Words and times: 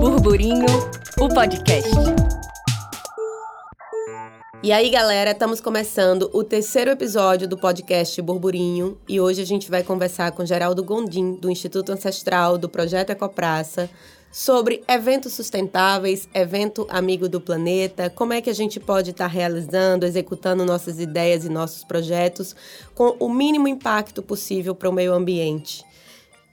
Burburinho, 0.00 0.64
o 1.20 1.28
podcast. 1.28 1.90
E 4.62 4.72
aí, 4.72 4.88
galera, 4.88 5.32
estamos 5.32 5.60
começando 5.60 6.30
o 6.32 6.42
terceiro 6.42 6.90
episódio 6.90 7.46
do 7.46 7.58
podcast 7.58 8.22
Burburinho 8.22 8.96
e 9.06 9.20
hoje 9.20 9.42
a 9.42 9.44
gente 9.44 9.70
vai 9.70 9.82
conversar 9.82 10.32
com 10.32 10.46
Geraldo 10.46 10.82
Gondim, 10.82 11.34
do 11.34 11.50
Instituto 11.50 11.92
Ancestral 11.92 12.56
do 12.56 12.66
Projeto 12.66 13.10
Ecopraça, 13.10 13.90
sobre 14.36 14.84
eventos 14.86 15.32
sustentáveis, 15.32 16.28
evento 16.34 16.86
amigo 16.90 17.26
do 17.26 17.40
planeta, 17.40 18.10
como 18.10 18.34
é 18.34 18.42
que 18.42 18.50
a 18.50 18.54
gente 18.54 18.78
pode 18.78 19.12
estar 19.12 19.24
tá 19.24 19.30
realizando, 19.30 20.04
executando 20.04 20.62
nossas 20.62 21.00
ideias 21.00 21.46
e 21.46 21.48
nossos 21.48 21.82
projetos 21.82 22.54
com 22.94 23.16
o 23.18 23.30
mínimo 23.30 23.66
impacto 23.66 24.22
possível 24.22 24.74
para 24.74 24.90
o 24.90 24.92
meio 24.92 25.14
ambiente. 25.14 25.82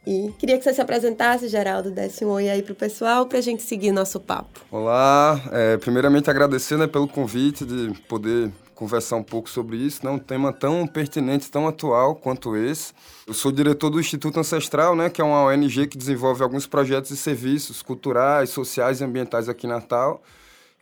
E 0.07 0.33
queria 0.39 0.57
que 0.57 0.63
você 0.63 0.73
se 0.73 0.79
apresentasse, 0.79 1.49
Geraldo, 1.49 1.91
desse 1.91 2.23
um 2.23 2.29
oi 2.29 2.49
aí 2.49 2.63
para 2.63 2.71
o 2.71 2.75
pessoal 2.75 3.25
para 3.25 3.39
a 3.39 3.41
gente 3.41 3.61
seguir 3.61 3.91
nosso 3.91 4.17
papo. 4.17 4.61
Olá, 4.71 5.41
é, 5.51 5.75
primeiramente 5.75 6.29
agradecer 6.29 6.77
né, 6.77 6.87
pelo 6.87 7.05
convite 7.05 7.65
de 7.65 7.91
poder 8.07 8.49
conversar 8.73 9.15
um 9.15 9.23
pouco 9.23 9.49
sobre 9.49 9.77
isso, 9.77 10.05
né? 10.05 10.11
um 10.11 10.19
tema 10.19 10.51
tão 10.51 10.85
pertinente, 10.87 11.49
tão 11.49 11.67
atual 11.67 12.15
quanto 12.15 12.55
esse. 12.55 12.93
Eu 13.25 13.33
sou 13.33 13.51
diretor 13.51 13.89
do 13.89 13.99
Instituto 13.99 14.39
Ancestral, 14.39 14.95
né, 14.95 15.09
que 15.09 15.21
é 15.21 15.23
uma 15.23 15.43
ONG 15.45 15.87
que 15.87 15.97
desenvolve 15.97 16.43
alguns 16.43 16.67
projetos 16.67 17.11
e 17.11 17.17
serviços 17.17 17.81
culturais, 17.81 18.49
sociais 18.49 19.01
e 19.01 19.03
ambientais 19.03 19.47
aqui 19.47 19.65
em 19.65 19.69
Natal. 19.69 20.21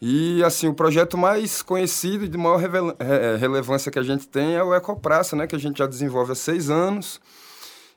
E, 0.01 0.43
assim, 0.43 0.67
o 0.67 0.73
projeto 0.73 1.15
mais 1.15 1.61
conhecido 1.61 2.25
e 2.25 2.27
de 2.27 2.37
maior 2.37 2.59
é, 2.97 3.35
relevância 3.37 3.91
que 3.91 3.99
a 3.99 4.03
gente 4.03 4.27
tem 4.27 4.55
é 4.55 4.63
o 4.63 4.73
Ecopraça, 4.73 5.35
né, 5.35 5.45
que 5.45 5.55
a 5.55 5.59
gente 5.59 5.77
já 5.77 5.85
desenvolve 5.85 6.31
há 6.31 6.35
seis 6.35 6.69
anos 6.69 7.21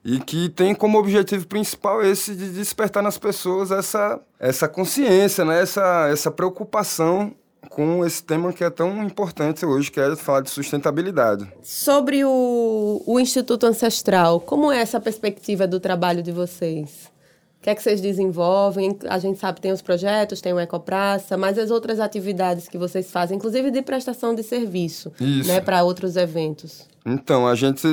e 0.05 0.21
que 0.21 0.51
tem 0.51 0.74
como 0.74 0.99
objetivo 0.99 1.47
principal 1.47 2.02
esse 2.02 2.37
de 2.37 2.51
despertar 2.51 3.02
nas 3.02 3.16
pessoas 3.16 3.71
essa, 3.71 4.21
essa 4.38 4.68
consciência, 4.68 5.46
né, 5.46 5.63
essa, 5.63 6.09
essa 6.11 6.30
preocupação 6.30 7.35
com 7.70 8.04
esse 8.04 8.23
tema 8.23 8.52
que 8.52 8.62
é 8.62 8.70
tão 8.70 9.02
importante 9.04 9.65
hoje, 9.65 9.90
que 9.90 10.01
é 10.01 10.16
falar 10.16 10.40
de 10.40 10.51
sustentabilidade. 10.51 11.46
Sobre 11.62 12.24
o, 12.24 13.02
o 13.06 13.21
Instituto 13.21 13.66
Ancestral, 13.66 14.40
como 14.40 14.71
é 14.71 14.80
essa 14.80 15.01
perspectiva 15.01 15.66
do 15.66 15.80
trabalho 15.80 16.23
de 16.23 16.32
vocês? 16.32 17.12
O 17.59 17.65
que 17.65 17.71
é 17.71 17.74
que 17.74 17.82
vocês 17.82 18.01
desenvolvem? 18.01 18.98
A 19.09 19.18
gente 19.18 19.38
sabe 19.38 19.56
que 19.56 19.62
tem 19.62 19.73
os 19.73 19.80
projetos, 19.80 20.40
tem 20.40 20.52
o 20.52 20.60
Ecopraça, 20.60 21.37
mas 21.37 21.59
as 21.59 21.71
outras 21.71 21.98
atividades 21.98 22.68
que 22.68 22.76
vocês 22.76 23.10
fazem, 23.10 23.37
inclusive 23.37 23.71
de 23.71 23.80
prestação 23.80 24.34
de 24.34 24.43
serviço, 24.43 25.10
Isso. 25.18 25.49
né, 25.49 25.60
para 25.60 25.82
outros 25.82 26.16
eventos. 26.16 26.87
Então, 27.06 27.49
a 27.49 27.54
gente 27.54 27.87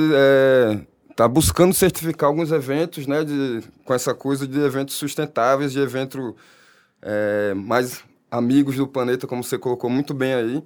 está 1.10 1.24
é, 1.24 1.28
buscando 1.28 1.72
certificar 1.72 2.28
alguns 2.28 2.52
eventos, 2.52 3.06
né, 3.06 3.24
de, 3.24 3.62
com 3.84 3.94
essa 3.94 4.14
coisa 4.14 4.46
de 4.46 4.60
eventos 4.60 4.94
sustentáveis, 4.94 5.72
de 5.72 5.80
evento 5.80 6.36
é, 7.00 7.54
mais 7.54 8.04
amigos 8.32 8.76
do 8.76 8.88
planeta, 8.88 9.26
como 9.26 9.44
você 9.44 9.58
colocou 9.58 9.90
muito 9.90 10.14
bem 10.14 10.32
aí, 10.32 10.64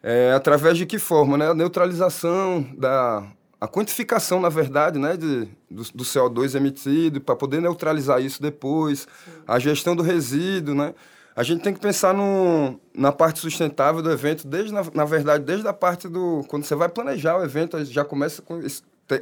é, 0.00 0.32
através 0.32 0.78
de 0.78 0.86
que 0.86 0.98
forma? 1.00 1.36
Né? 1.36 1.50
A 1.50 1.54
neutralização, 1.54 2.64
da, 2.78 3.26
a 3.60 3.66
quantificação, 3.66 4.40
na 4.40 4.48
verdade, 4.48 5.00
né, 5.00 5.16
de, 5.16 5.48
do, 5.68 5.82
do 5.94 6.04
CO2 6.04 6.54
emitido, 6.54 7.20
para 7.20 7.34
poder 7.34 7.60
neutralizar 7.60 8.22
isso 8.22 8.40
depois, 8.40 9.00
Sim. 9.00 9.30
a 9.46 9.58
gestão 9.58 9.96
do 9.96 10.02
resíduo, 10.02 10.74
né? 10.74 10.94
A 11.34 11.42
gente 11.42 11.62
tem 11.62 11.72
que 11.72 11.80
pensar 11.80 12.12
no, 12.12 12.78
na 12.94 13.10
parte 13.10 13.40
sustentável 13.40 14.02
do 14.02 14.10
evento, 14.10 14.46
desde, 14.46 14.72
na, 14.72 14.82
na 14.94 15.04
verdade, 15.04 15.42
desde 15.44 15.66
a 15.66 15.72
parte 15.72 16.06
do... 16.06 16.44
Quando 16.46 16.64
você 16.64 16.74
vai 16.74 16.90
planejar 16.90 17.38
o 17.38 17.42
evento, 17.42 17.82
já 17.86 18.04
começa 18.04 18.42
com, 18.42 18.60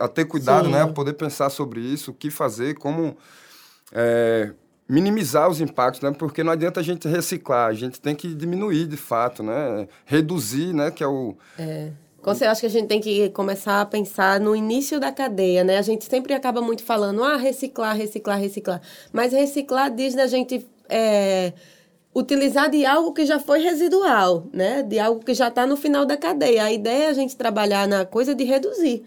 a 0.00 0.08
ter 0.08 0.24
cuidado, 0.24 0.66
Sim. 0.66 0.72
né? 0.72 0.82
A 0.82 0.88
poder 0.88 1.12
pensar 1.12 1.48
sobre 1.50 1.80
isso, 1.80 2.10
o 2.10 2.14
que 2.14 2.30
fazer, 2.30 2.74
como... 2.74 3.16
É, 3.92 4.52
minimizar 4.90 5.48
os 5.48 5.60
impactos, 5.60 6.00
né? 6.00 6.10
Porque 6.10 6.42
não 6.42 6.52
adianta 6.52 6.80
a 6.80 6.82
gente 6.82 7.06
reciclar, 7.06 7.68
a 7.68 7.72
gente 7.72 8.00
tem 8.00 8.14
que 8.14 8.34
diminuir 8.34 8.86
de 8.86 8.96
fato, 8.96 9.40
né? 9.40 9.86
Reduzir, 10.04 10.74
né? 10.74 10.90
Que 10.90 11.04
é 11.04 11.06
o. 11.06 11.36
É. 11.56 11.90
Você 12.22 12.44
acha 12.44 12.60
que 12.60 12.66
a 12.66 12.70
gente 12.70 12.88
tem 12.88 13.00
que 13.00 13.30
começar 13.30 13.80
a 13.80 13.86
pensar 13.86 14.38
no 14.40 14.54
início 14.54 15.00
da 15.00 15.10
cadeia, 15.10 15.64
né? 15.64 15.78
A 15.78 15.82
gente 15.82 16.04
sempre 16.04 16.34
acaba 16.34 16.60
muito 16.60 16.82
falando, 16.82 17.22
ah, 17.22 17.36
reciclar, 17.36 17.96
reciclar, 17.96 18.38
reciclar. 18.38 18.82
Mas 19.10 19.32
reciclar 19.32 19.90
diz 19.94 20.14
da 20.14 20.26
gente 20.26 20.66
é, 20.88 21.54
utilizar 22.14 22.68
de 22.68 22.84
algo 22.84 23.14
que 23.14 23.24
já 23.24 23.38
foi 23.38 23.60
residual, 23.60 24.48
né? 24.52 24.82
De 24.82 24.98
algo 24.98 25.24
que 25.24 25.32
já 25.32 25.48
está 25.48 25.66
no 25.66 25.76
final 25.76 26.04
da 26.04 26.16
cadeia. 26.16 26.64
A 26.64 26.72
ideia 26.72 27.04
é 27.04 27.08
a 27.08 27.14
gente 27.14 27.36
trabalhar 27.36 27.86
na 27.88 28.04
coisa 28.04 28.34
de 28.34 28.44
reduzir. 28.44 29.04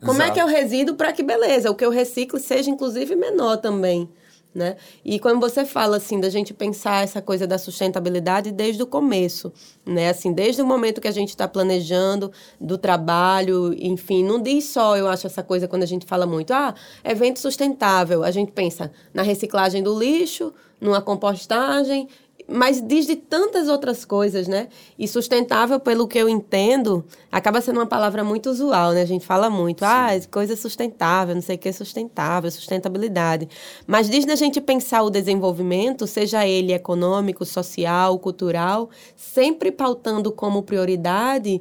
Como 0.00 0.12
Exato. 0.12 0.30
é 0.30 0.32
que 0.32 0.40
é 0.40 0.44
o 0.44 0.48
resíduo 0.48 0.94
para 0.94 1.12
que 1.12 1.22
beleza, 1.22 1.70
o 1.70 1.74
que 1.74 1.84
eu 1.84 1.90
reciclo 1.90 2.38
seja 2.38 2.70
inclusive 2.70 3.16
menor 3.16 3.56
também 3.56 4.08
né? 4.54 4.76
E 5.04 5.18
quando 5.18 5.40
você 5.40 5.64
fala 5.64 5.96
assim 5.96 6.20
da 6.20 6.28
gente 6.28 6.54
pensar 6.54 7.02
essa 7.02 7.20
coisa 7.20 7.46
da 7.46 7.58
sustentabilidade 7.58 8.52
desde 8.52 8.82
o 8.82 8.86
começo, 8.86 9.52
né? 9.84 10.10
Assim, 10.10 10.32
desde 10.32 10.62
o 10.62 10.66
momento 10.66 11.00
que 11.00 11.08
a 11.08 11.12
gente 11.12 11.30
está 11.30 11.48
planejando 11.48 12.30
do 12.60 12.78
trabalho, 12.78 13.74
enfim, 13.76 14.22
não 14.22 14.40
diz 14.40 14.64
só, 14.64 14.96
eu 14.96 15.08
acho 15.08 15.26
essa 15.26 15.42
coisa 15.42 15.66
quando 15.66 15.82
a 15.82 15.86
gente 15.86 16.06
fala 16.06 16.26
muito, 16.26 16.52
ah, 16.52 16.74
evento 17.02 17.40
sustentável, 17.40 18.22
a 18.22 18.30
gente 18.30 18.52
pensa 18.52 18.92
na 19.12 19.22
reciclagem 19.22 19.82
do 19.82 19.98
lixo, 19.98 20.52
numa 20.80 21.00
compostagem 21.00 22.08
mas 22.46 22.80
diz 22.86 23.06
de 23.06 23.16
tantas 23.16 23.68
outras 23.68 24.04
coisas, 24.04 24.46
né? 24.46 24.68
E 24.98 25.08
sustentável, 25.08 25.80
pelo 25.80 26.06
que 26.06 26.18
eu 26.18 26.28
entendo, 26.28 27.04
acaba 27.32 27.60
sendo 27.60 27.80
uma 27.80 27.86
palavra 27.86 28.22
muito 28.22 28.50
usual, 28.50 28.92
né? 28.92 29.02
A 29.02 29.06
gente 29.06 29.24
fala 29.24 29.48
muito, 29.48 29.80
Sim. 29.80 29.86
ah, 29.86 30.10
coisa 30.30 30.54
sustentável, 30.54 31.34
não 31.34 31.42
sei 31.42 31.56
o 31.56 31.58
que 31.58 31.68
é 31.68 31.72
sustentável, 31.72 32.50
sustentabilidade. 32.50 33.48
Mas 33.86 34.10
diz 34.10 34.24
da 34.26 34.34
gente 34.34 34.60
pensar 34.60 35.02
o 35.02 35.10
desenvolvimento, 35.10 36.06
seja 36.06 36.46
ele 36.46 36.72
econômico, 36.72 37.44
social, 37.44 38.18
cultural, 38.18 38.90
sempre 39.16 39.72
pautando 39.72 40.30
como 40.30 40.62
prioridade 40.62 41.60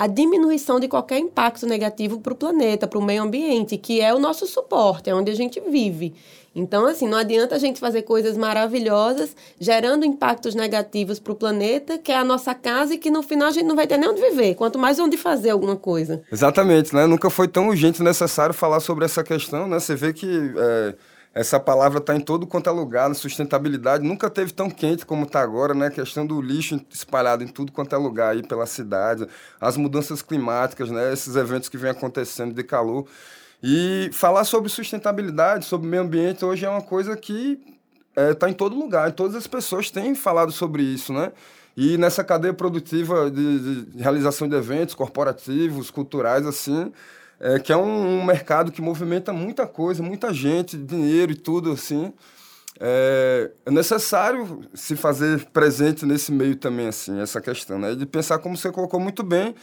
a 0.00 0.06
diminuição 0.06 0.80
de 0.80 0.88
qualquer 0.88 1.18
impacto 1.18 1.66
negativo 1.66 2.20
para 2.20 2.32
o 2.32 2.36
planeta, 2.36 2.86
para 2.86 2.98
o 2.98 3.02
meio 3.02 3.22
ambiente, 3.22 3.76
que 3.76 4.00
é 4.00 4.14
o 4.14 4.18
nosso 4.18 4.46
suporte, 4.46 5.10
é 5.10 5.14
onde 5.14 5.30
a 5.30 5.34
gente 5.34 5.60
vive. 5.60 6.14
Então, 6.54 6.86
assim, 6.86 7.06
não 7.06 7.18
adianta 7.18 7.54
a 7.54 7.58
gente 7.58 7.78
fazer 7.78 8.00
coisas 8.00 8.34
maravilhosas, 8.34 9.36
gerando 9.60 10.06
impactos 10.06 10.54
negativos 10.54 11.18
para 11.18 11.34
o 11.34 11.36
planeta, 11.36 11.98
que 11.98 12.10
é 12.10 12.16
a 12.16 12.24
nossa 12.24 12.54
casa 12.54 12.94
e 12.94 12.98
que 12.98 13.10
no 13.10 13.22
final 13.22 13.48
a 13.48 13.50
gente 13.50 13.66
não 13.66 13.76
vai 13.76 13.86
ter 13.86 13.98
nem 13.98 14.08
onde 14.08 14.22
viver, 14.22 14.54
quanto 14.54 14.78
mais 14.78 14.98
onde 14.98 15.18
fazer 15.18 15.50
alguma 15.50 15.76
coisa. 15.76 16.22
Exatamente, 16.32 16.94
né? 16.94 17.06
Nunca 17.06 17.28
foi 17.28 17.46
tão 17.46 17.68
urgente 17.68 18.02
necessário 18.02 18.54
falar 18.54 18.80
sobre 18.80 19.04
essa 19.04 19.22
questão, 19.22 19.68
né? 19.68 19.78
Você 19.78 19.94
vê 19.94 20.14
que 20.14 20.26
é, 20.56 20.94
essa 21.32 21.60
palavra 21.60 21.98
está 21.98 22.14
em 22.14 22.20
todo 22.20 22.46
quanto 22.46 22.68
é 22.68 22.72
lugar, 22.72 23.14
sustentabilidade 23.14 24.02
nunca 24.02 24.28
teve 24.28 24.52
tão 24.52 24.68
quente 24.68 25.06
como 25.06 25.24
está 25.24 25.40
agora, 25.40 25.74
né? 25.74 25.86
A 25.86 25.90
questão 25.90 26.26
do 26.26 26.42
lixo 26.42 26.80
espalhado 26.90 27.44
em 27.44 27.46
tudo 27.46 27.70
quanto 27.70 27.94
é 27.94 27.98
lugar 27.98 28.32
aí 28.32 28.42
pela 28.42 28.66
cidade, 28.66 29.26
as 29.60 29.76
mudanças 29.76 30.22
climáticas, 30.22 30.90
né? 30.90 31.12
Esses 31.12 31.36
eventos 31.36 31.68
que 31.68 31.76
vêm 31.76 31.92
acontecendo 31.92 32.52
de 32.52 32.64
calor. 32.64 33.06
E 33.62 34.10
falar 34.12 34.44
sobre 34.44 34.68
sustentabilidade, 34.68 35.66
sobre 35.66 35.86
meio 35.86 36.02
ambiente, 36.02 36.44
hoje 36.44 36.64
é 36.64 36.68
uma 36.68 36.82
coisa 36.82 37.16
que 37.16 37.60
está 38.10 38.22
é, 38.22 38.34
tá 38.34 38.50
em 38.50 38.54
todo 38.54 38.74
lugar. 38.74 39.12
Todas 39.12 39.36
as 39.36 39.46
pessoas 39.46 39.88
têm 39.88 40.16
falado 40.16 40.50
sobre 40.50 40.82
isso, 40.82 41.12
né? 41.12 41.32
E 41.76 41.96
nessa 41.96 42.24
cadeia 42.24 42.52
produtiva 42.52 43.30
de, 43.30 43.84
de 43.84 44.02
realização 44.02 44.48
de 44.48 44.56
eventos 44.56 44.96
corporativos, 44.96 45.90
culturais, 45.90 46.44
assim, 46.44 46.92
é, 47.40 47.58
que 47.58 47.72
é 47.72 47.76
um, 47.76 48.20
um, 48.20 48.24
mercado 48.24 48.70
que 48.70 48.82
movimenta 48.82 49.32
muita 49.32 49.66
coisa, 49.66 50.02
muita 50.02 50.32
gente, 50.32 50.76
dinheiro 50.76 51.32
e 51.32 51.34
tudo, 51.34 51.72
assim. 51.72 52.12
É, 52.78 53.50
é 53.64 53.70
necessário 53.70 54.60
se 54.74 54.94
fazer 54.94 55.46
presente 55.46 56.04
nesse 56.04 56.30
meio 56.30 56.54
também, 56.56 56.88
assim, 56.88 57.18
essa 57.18 57.40
questão, 57.40 57.78
né? 57.78 57.94
De 57.94 58.04
pensar, 58.04 58.38
como 58.38 58.56
você 58.56 58.70
colocou 58.70 59.00
muito 59.00 59.22
bem, 59.22 59.54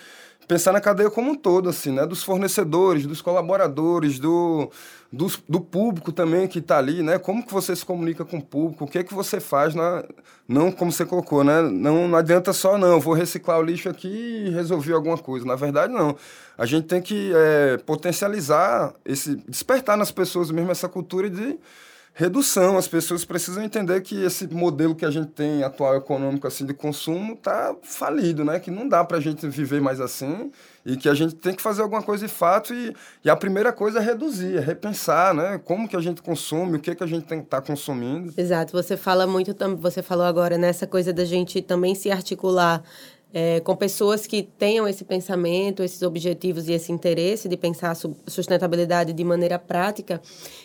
pensar 0.47 0.71
na 0.71 0.79
cadeia 0.79 1.09
como 1.11 1.31
um 1.31 1.35
todo, 1.35 1.69
assim, 1.69 1.91
né? 1.91 2.05
Dos 2.05 2.23
fornecedores, 2.23 3.05
dos 3.05 3.21
colaboradores, 3.21 4.17
do, 4.17 4.71
do, 5.11 5.27
do 5.47 5.59
público 5.59 6.11
também 6.11 6.47
que 6.47 6.59
está 6.59 6.77
ali, 6.77 7.03
né? 7.03 7.19
Como 7.19 7.45
que 7.45 7.53
você 7.53 7.75
se 7.75 7.85
comunica 7.85 8.23
com 8.23 8.37
o 8.37 8.41
público, 8.41 8.85
o 8.85 8.87
que 8.87 8.99
é 8.99 9.03
que 9.03 9.13
você 9.13 9.39
faz, 9.41 9.75
na, 9.75 10.05
não 10.47 10.71
como 10.71 10.91
você 10.91 11.05
colocou, 11.05 11.43
né? 11.43 11.61
Não, 11.61 12.07
não 12.07 12.17
adianta 12.17 12.53
só, 12.53 12.77
não, 12.77 12.99
vou 12.99 13.13
reciclar 13.13 13.59
o 13.59 13.63
lixo 13.63 13.89
aqui 13.89 14.07
e 14.07 14.49
resolver 14.49 14.93
alguma 14.93 15.17
coisa. 15.17 15.45
Na 15.45 15.55
verdade, 15.55 15.91
não. 15.91 16.15
A 16.57 16.65
gente 16.65 16.87
tem 16.87 17.01
que 17.01 17.31
é, 17.35 17.77
potencializar, 17.85 18.93
esse, 19.05 19.35
despertar 19.47 19.97
nas 19.97 20.11
pessoas 20.11 20.49
mesmo 20.49 20.71
essa 20.71 20.87
cultura 20.87 21.29
de 21.29 21.59
redução. 22.17 22.79
As 22.79 22.87
pessoas 22.87 23.23
precisam 23.23 23.63
entender 23.63 24.01
que 24.01 24.23
esse 24.23 24.47
modelo 24.47 24.95
que 24.95 25.05
a 25.05 25.11
gente 25.11 25.27
tem 25.27 25.63
atual 25.63 25.95
econômico 25.95 26.47
assim 26.47 26.65
de 26.65 26.73
consumo 26.73 27.33
está 27.33 27.75
falido, 27.83 28.43
né? 28.43 28.59
Que 28.59 28.71
não 28.71 28.89
dá 28.89 29.03
para 29.03 29.17
a 29.17 29.21
gente 29.21 29.47
viver 29.47 29.79
mais 29.79 30.01
assim 30.01 30.51
e 30.83 30.97
que 30.97 31.07
a 31.07 31.13
gente 31.13 31.35
tem 31.35 31.53
que 31.53 31.61
fazer 31.61 31.83
alguma 31.83 32.01
coisa 32.01 32.25
de 32.25 32.33
fato 32.33 32.73
e, 32.73 32.95
e 33.23 33.29
a 33.29 33.35
primeira 33.35 33.71
coisa 33.71 33.99
é 33.99 34.01
reduzir, 34.01 34.57
é 34.57 34.59
repensar, 34.59 35.31
né? 35.35 35.61
Como 35.63 35.87
que 35.87 35.95
a 35.95 36.01
gente 36.01 36.23
consome, 36.23 36.77
o 36.77 36.79
que 36.79 36.95
que 36.95 37.03
a 37.03 37.07
gente 37.07 37.27
tem 37.27 37.37
que 37.37 37.45
estar 37.45 37.61
tá 37.61 37.67
consumindo. 37.67 38.33
Exato. 38.35 38.73
Você 38.73 38.97
fala 38.97 39.27
muito, 39.27 39.55
você 39.77 40.01
falou 40.01 40.25
agora 40.25 40.57
nessa 40.57 40.87
coisa 40.87 41.13
da 41.13 41.23
gente 41.23 41.61
também 41.61 41.93
se 41.93 42.09
articular 42.09 42.81
é, 43.33 43.59
com 43.59 43.75
pessoas 43.75 44.25
que 44.25 44.41
tenham 44.41 44.87
esse 44.87 45.03
pensamento, 45.03 45.83
esses 45.83 46.01
objetivos 46.01 46.67
e 46.67 46.73
esse 46.73 46.91
interesse 46.91 47.49
de 47.49 47.57
pensar 47.57 47.95
sustentabilidade 48.25 49.11
de 49.13 49.23
maneira 49.23 49.59
prática. 49.59 50.21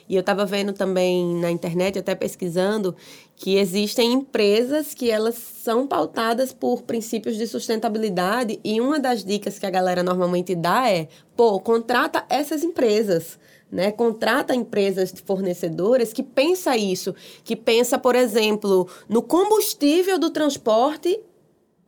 E 0.09 0.15
eu 0.15 0.21
estava 0.21 0.47
vendo 0.47 0.73
também 0.73 1.35
na 1.37 1.51
internet, 1.51 1.99
até 1.99 2.15
pesquisando, 2.15 2.95
que 3.35 3.57
existem 3.57 4.13
empresas 4.13 4.95
que 4.95 5.11
elas 5.11 5.35
são 5.35 5.87
pautadas 5.87 6.53
por 6.53 6.83
princípios 6.83 7.37
de 7.37 7.47
sustentabilidade 7.47 8.61
e 8.63 8.81
uma 8.81 9.01
das 9.01 9.25
dicas 9.25 9.59
que 9.59 9.67
a 9.67 9.71
galera 9.71 10.03
normalmente 10.03 10.55
dá 10.55 10.89
é, 10.89 11.09
pô, 11.37 11.59
contrata 11.61 12.25
essas 12.29 12.63
empresas. 12.63 13.41
Né, 13.71 13.91
contrata 13.91 14.55
empresas 14.55 15.15
fornecedoras 15.25 16.13
que 16.13 16.23
pensa 16.23 16.77
isso, 16.77 17.15
que 17.43 17.57
pensa, 17.57 17.99
por 17.99 18.15
exemplo, 18.15 18.87
no 19.09 19.23
combustível 19.23 20.19
do 20.19 20.29
transporte 20.29 21.19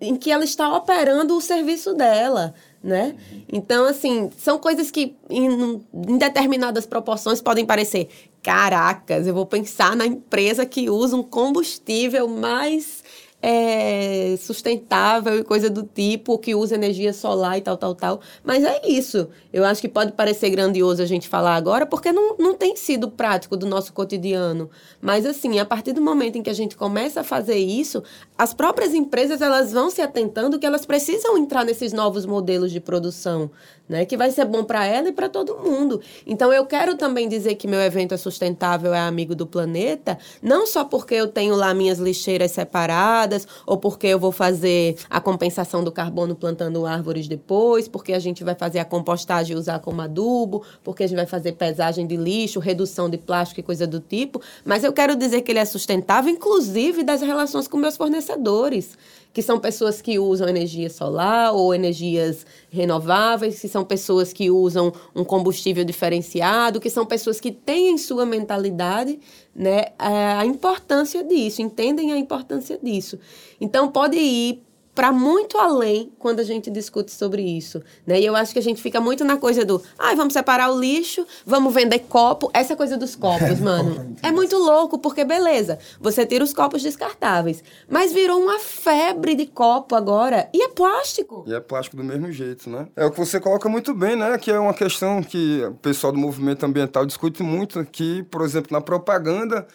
em 0.01 0.17
que 0.17 0.31
ela 0.31 0.45
está 0.45 0.75
operando 0.77 1.37
o 1.37 1.41
serviço 1.41 1.95
dela, 1.95 2.55
né? 2.83 3.15
Então, 3.51 3.87
assim, 3.87 4.31
são 4.37 4.59
coisas 4.59 4.91
que 4.91 5.17
em, 5.31 5.81
em, 5.93 6.19
determinadas 6.19 6.85
proporções 6.85 7.41
podem 7.41 7.65
parecer, 7.65 8.09
caracas, 8.43 9.27
eu 9.27 9.35
vou 9.35 9.47
pensar 9.47 9.95
na 9.97 10.07
empresa 10.07 10.67
que 10.67 10.91
usa 10.91 11.17
um 11.17 11.23
combustível 11.23 12.29
mais 12.29 13.04
é, 13.47 14.37
sustentável 14.39 15.39
e 15.39 15.45
coisa 15.45 15.69
do 15.69 15.83
tipo, 15.83 16.39
que 16.39 16.55
usa 16.55 16.77
energia 16.77 17.13
solar 17.13 17.59
e 17.59 17.61
tal, 17.61 17.77
tal, 17.77 17.95
tal. 17.95 18.21
Mas 18.43 18.65
é 18.65 18.89
isso. 18.89 19.29
Eu 19.53 19.67
acho 19.67 19.83
que 19.83 19.89
pode 19.89 20.13
parecer 20.13 20.49
grandioso 20.49 21.03
a 21.03 21.05
gente 21.05 21.29
falar 21.29 21.55
agora, 21.55 21.85
porque 21.85 22.11
não, 22.11 22.39
não 22.39 22.55
tem 22.55 22.75
sido 22.75 23.11
prático 23.11 23.55
do 23.55 23.67
nosso 23.67 23.93
cotidiano. 23.93 24.71
Mas, 24.99 25.27
assim, 25.27 25.59
a 25.59 25.65
partir 25.67 25.93
do 25.93 26.01
momento 26.01 26.39
em 26.39 26.43
que 26.43 26.49
a 26.49 26.55
gente 26.55 26.75
começa 26.75 27.21
a 27.21 27.25
fazer 27.25 27.59
isso, 27.59 28.03
as 28.39 28.55
próprias 28.55 28.95
empresas 28.95 29.43
elas 29.43 29.73
vão 29.73 29.91
se 29.91 30.01
atentando 30.01 30.59
que 30.59 30.65
elas 30.65 30.87
precisam 30.87 31.37
entrar 31.37 31.67
nesses 31.67 31.93
novos 31.93 32.25
modelos 32.25 32.73
de 32.73 32.81
produção 32.81 33.51
né? 33.89 34.05
Que 34.05 34.17
vai 34.17 34.31
ser 34.31 34.45
bom 34.45 34.65
para 34.65 34.87
ela 34.87 35.09
e 35.09 35.13
para 35.13 35.29
todo 35.29 35.59
mundo. 35.59 36.01
Então 36.27 36.53
eu 36.53 36.65
quero 36.67 36.97
também 36.97 37.29
dizer 37.29 37.55
que 37.57 37.69
meu 37.69 37.81
evento 37.81 38.15
é 38.15 38.17
sustentável, 38.17 38.95
é 38.95 39.01
amigo 39.01 39.35
do 39.35 39.47
planeta, 39.47 40.19
não 40.43 40.67
só 40.67 40.85
porque 40.85 41.15
eu 41.15 41.29
tenho 41.29 41.55
lá 41.55 41.75
minhas 41.75 41.99
lixeiras 41.99 42.53
separadas 42.53 43.47
ou 43.67 43.77
porque 43.77 44.07
eu 44.07 44.19
vou 44.19 44.33
fazer 44.33 44.97
a 45.11 45.21
compensação 45.21 45.85
do 45.85 45.93
carbono 45.93 46.35
plantando 46.35 46.87
árvores 46.87 47.29
depois, 47.29 47.89
porque 47.89 48.13
a 48.13 48.19
gente 48.19 48.43
vai 48.43 48.55
fazer 48.55 48.79
a 48.79 48.85
compostagem 48.85 49.55
e 49.55 49.59
usar 49.59 49.79
como 49.81 50.01
adubo, 50.01 50.63
porque 50.83 51.05
a 51.05 51.07
gente 51.07 51.17
vai 51.17 51.27
fazer 51.27 51.53
pesagem 51.53 52.07
de 52.07 52.17
lixo, 52.17 52.61
redução 52.61 53.09
de 53.11 53.19
plástico 53.19 53.61
e 53.61 53.63
coisa 53.63 53.87
do 53.87 54.01
tipo, 54.01 54.41
mas 54.65 54.85
eu 54.85 54.93
quero 54.93 55.17
dizer 55.17 55.43
que 55.43 55.53
ele 55.53 55.59
é 55.59 55.65
sustentável 55.65 56.33
inclusive 56.33 57.03
das 57.03 57.21
relações 57.21 57.69
com 57.69 57.77
meus 57.77 57.97
fornecedores 57.97 58.97
que 59.35 59.43
são 59.43 59.59
pessoas 59.59 60.01
que 60.01 60.17
usam 60.17 60.49
energia 60.49 60.89
solar 60.89 61.53
ou 61.53 61.75
energias 61.75 62.47
renováveis, 62.71 63.61
que 63.61 63.69
são 63.69 63.85
pessoas 63.85 64.33
que 64.33 64.49
usam 64.49 64.93
um 65.15 65.25
combustível 65.25 65.85
diferenciado, 65.85 66.81
que 66.81 66.89
são 66.89 67.05
pessoas 67.05 67.41
que 67.41 67.51
têm 67.51 67.91
em 67.91 67.99
sua 67.99 68.25
mentalidade 68.25 69.19
né, 69.53 69.87
a 69.99 70.47
importância 70.47 71.25
disso, 71.25 71.61
entendem 71.61 72.13
a 72.13 72.17
importância 72.17 72.79
disso. 72.81 73.19
Então, 73.61 73.91
pode 73.91 74.17
ir 74.17 74.63
para 74.95 75.11
muito 75.13 75.59
além 75.59 76.13
quando 76.19 76.41
a 76.41 76.45
gente 76.45 76.71
discute 76.71 77.11
sobre 77.11 77.43
isso, 77.43 77.83
né? 78.07 78.21
E 78.21 78.25
eu 78.25 78.37
acho 78.37 78.53
que 78.53 78.59
a 78.59 78.63
gente 78.63 78.81
fica 78.81 79.01
muito 79.01 79.25
na 79.25 79.37
coisa 79.37 79.65
do, 79.65 79.83
ai, 79.99 80.13
ah, 80.13 80.17
vamos 80.17 80.33
separar 80.33 80.71
o 80.71 80.79
lixo, 80.79 81.27
vamos 81.45 81.75
vender 81.75 82.01
copo, 82.01 82.51
essa 82.55 82.77
coisa 82.77 82.97
dos 82.97 83.17
copos, 83.17 83.59
mano. 83.61 84.17
é 84.23 84.31
muito 84.31 84.57
louco 84.57 84.99
porque 84.99 85.25
beleza, 85.25 85.79
você 86.01 86.25
tira 86.25 86.45
os 86.45 86.53
copos 86.53 86.83
descartáveis, 86.83 87.63
mas 87.89 88.13
virou 88.13 88.41
uma 88.41 88.59
febre 88.59 89.35
de 89.35 89.47
copo 89.47 89.95
agora 89.95 90.49
e 90.53 90.63
é 90.63 90.69
plástico. 90.69 91.45
E 91.47 91.55
é 91.55 91.61
plástico 91.61 91.97
do 91.97 92.05
mesmo 92.05 92.31
jeito, 92.31 92.71
né? 92.71 92.87
É 92.95 93.05
o 93.05 93.11
que 93.11 93.19
você 93.19 93.41
coloca 93.41 93.69
muito 93.69 93.93
bem, 93.95 94.17
né? 94.17 94.39
Que 94.39 94.51
é 94.51 94.59
uma 94.59 94.75
questão 94.75 95.23
que 95.23 95.65
o 95.65 95.75
pessoal 95.75 96.13
do 96.13 96.19
movimento 96.19 96.65
ambiental 96.65 97.05
discute 97.05 97.43
muito, 97.43 97.85
que, 97.85 98.23
por 98.25 98.43
exemplo, 98.43 98.69
na 98.73 98.81
propaganda 98.81 99.67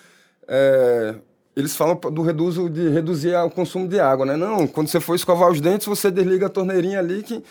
é, 0.48 1.16
eles 1.60 1.76
falam 1.76 1.96
do 1.96 2.22
reduzo, 2.22 2.70
de 2.70 2.90
reduzir 2.90 3.36
o 3.36 3.50
consumo 3.50 3.88
de 3.88 4.00
água, 4.00 4.26
né? 4.26 4.36
Não, 4.36 4.68
quando 4.68 4.88
você 4.88 5.00
for 5.00 5.16
escovar 5.16 5.50
os 5.50 5.62
dentes, 5.62 5.88
você 5.88 6.10
desliga 6.10 6.48
a 6.48 6.50
torneirinha 6.50 7.00
ali 7.00 7.24
que... 7.24 7.44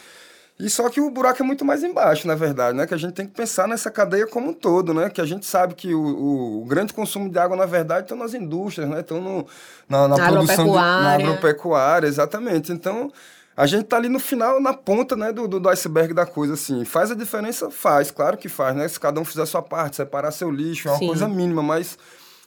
E 0.61 0.69
só 0.69 0.89
que 0.89 1.01
o 1.01 1.09
buraco 1.09 1.41
é 1.41 1.47
muito 1.47 1.65
mais 1.65 1.85
embaixo, 1.85 2.27
na 2.27 2.35
verdade, 2.35 2.77
né? 2.77 2.85
Que 2.85 2.93
a 2.93 2.97
gente 2.97 3.13
tem 3.13 3.25
que 3.25 3.33
pensar 3.33 3.69
nessa 3.69 3.93
cadeia 3.93 4.27
como 4.27 4.49
um 4.49 4.53
todo, 4.53 4.93
né? 4.93 5.09
Que 5.09 5.21
a 5.21 5.25
gente 5.25 5.47
sabe 5.47 5.75
que 5.75 5.95
o, 5.95 6.01
o, 6.01 6.63
o 6.63 6.65
grande 6.65 6.93
consumo 6.93 7.31
de 7.31 7.39
água, 7.39 7.57
na 7.57 7.65
verdade, 7.65 8.03
estão 8.03 8.19
nas 8.19 8.35
indústrias, 8.35 8.91
né? 8.91 8.99
Estão 8.99 9.21
no, 9.21 9.47
na, 9.89 10.09
na, 10.09 10.17
na 10.17 10.29
produção 10.29 10.65
de, 10.65 10.73
na 10.73 11.15
agropecuária, 11.15 12.09
exatamente. 12.09 12.73
Então, 12.73 13.13
a 13.57 13.67
gente 13.67 13.85
está 13.85 13.97
ali 13.97 14.09
no 14.09 14.21
final, 14.21 14.61
na 14.61 14.73
ponta, 14.73 15.17
né, 15.17 15.33
do, 15.33 15.47
do, 15.49 15.59
do, 15.59 15.69
iceberg 15.69 16.15
da 16.15 16.25
coisa, 16.25 16.55
assim. 16.55 16.85
Faz 16.85 17.11
a 17.11 17.15
diferença? 17.15 17.71
Faz, 17.71 18.11
claro 18.11 18.37
que 18.37 18.49
faz, 18.49 18.77
né? 18.77 18.87
Se 18.87 18.99
cada 18.99 19.21
um 19.21 19.25
fizer 19.25 19.43
a 19.43 19.47
sua 19.47 19.63
parte, 19.63 19.97
separar 19.97 20.33
seu 20.33 20.49
lixo, 20.49 20.87
é 20.89 20.93
uma 20.93 20.99
Sim. 20.99 21.07
coisa 21.07 21.29
mínima, 21.29 21.63
mas 21.63 21.99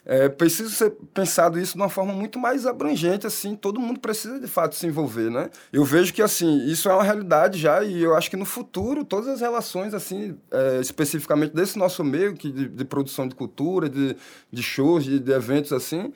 é, 0.05 0.27
precisa 0.27 0.69
ser 0.69 0.91
pensado 1.13 1.59
isso 1.59 1.73
de 1.73 1.79
uma 1.79 1.89
forma 1.89 2.11
muito 2.11 2.39
mais 2.39 2.65
abrangente, 2.65 3.27
assim, 3.27 3.55
todo 3.55 3.79
mundo 3.79 3.99
precisa 3.99 4.39
de 4.39 4.47
fato 4.47 4.75
se 4.75 4.87
envolver, 4.87 5.29
né? 5.29 5.49
Eu 5.71 5.85
vejo 5.85 6.11
que, 6.11 6.23
assim, 6.23 6.65
isso 6.65 6.89
é 6.89 6.93
uma 6.93 7.03
realidade 7.03 7.59
já 7.59 7.83
e 7.83 8.01
eu 8.01 8.15
acho 8.15 8.29
que 8.29 8.35
no 8.35 8.45
futuro 8.45 9.05
todas 9.05 9.27
as 9.27 9.41
relações, 9.41 9.93
assim, 9.93 10.35
é, 10.49 10.79
especificamente 10.79 11.53
desse 11.53 11.77
nosso 11.77 12.03
meio, 12.03 12.33
que 12.33 12.51
de, 12.51 12.67
de, 12.67 12.85
produção 12.85 13.27
de 13.27 13.35
cultura, 13.35 13.87
de, 13.87 14.15
de 14.51 14.63
shows, 14.63 15.03
de, 15.03 15.19
de 15.19 15.31
eventos, 15.31 15.71
assim, 15.71 16.11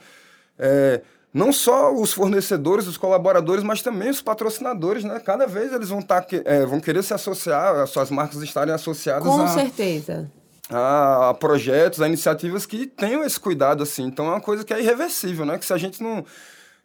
é, 0.58 1.02
não 1.32 1.54
só 1.54 1.94
os 1.94 2.12
fornecedores, 2.12 2.88
os 2.88 2.98
colaboradores, 2.98 3.64
mas 3.64 3.84
também 3.84 4.10
os 4.10 4.22
patrocinadores, 4.22 5.04
né? 5.04 5.20
Cada 5.20 5.46
vez 5.46 5.72
eles 5.72 5.90
vão, 5.90 6.02
tá, 6.02 6.26
é, 6.44 6.66
vão 6.66 6.80
querer 6.80 7.04
se 7.04 7.14
associar, 7.14 7.76
as 7.76 7.92
suas 7.92 8.10
marcas 8.10 8.42
estarem 8.42 8.74
associadas 8.74 9.28
Com 9.28 9.42
a... 9.42 9.48
certeza 9.50 10.32
a, 10.70 11.36
projetos, 11.40 12.02
a 12.02 12.08
iniciativas 12.08 12.66
que 12.66 12.88
tenham 12.88 13.24
esse 13.24 13.40
cuidado, 13.40 13.84
assim. 13.84 14.04
Então, 14.04 14.26
é 14.26 14.30
uma 14.30 14.42
coisa 14.42 14.64
que 14.64 14.74
é 14.74 14.82
irreversível, 14.82 15.46
né? 15.46 15.58
Que 15.58 15.66
se 15.66 15.74
a 15.74 15.78
gente 15.78 16.02
não 16.02 16.26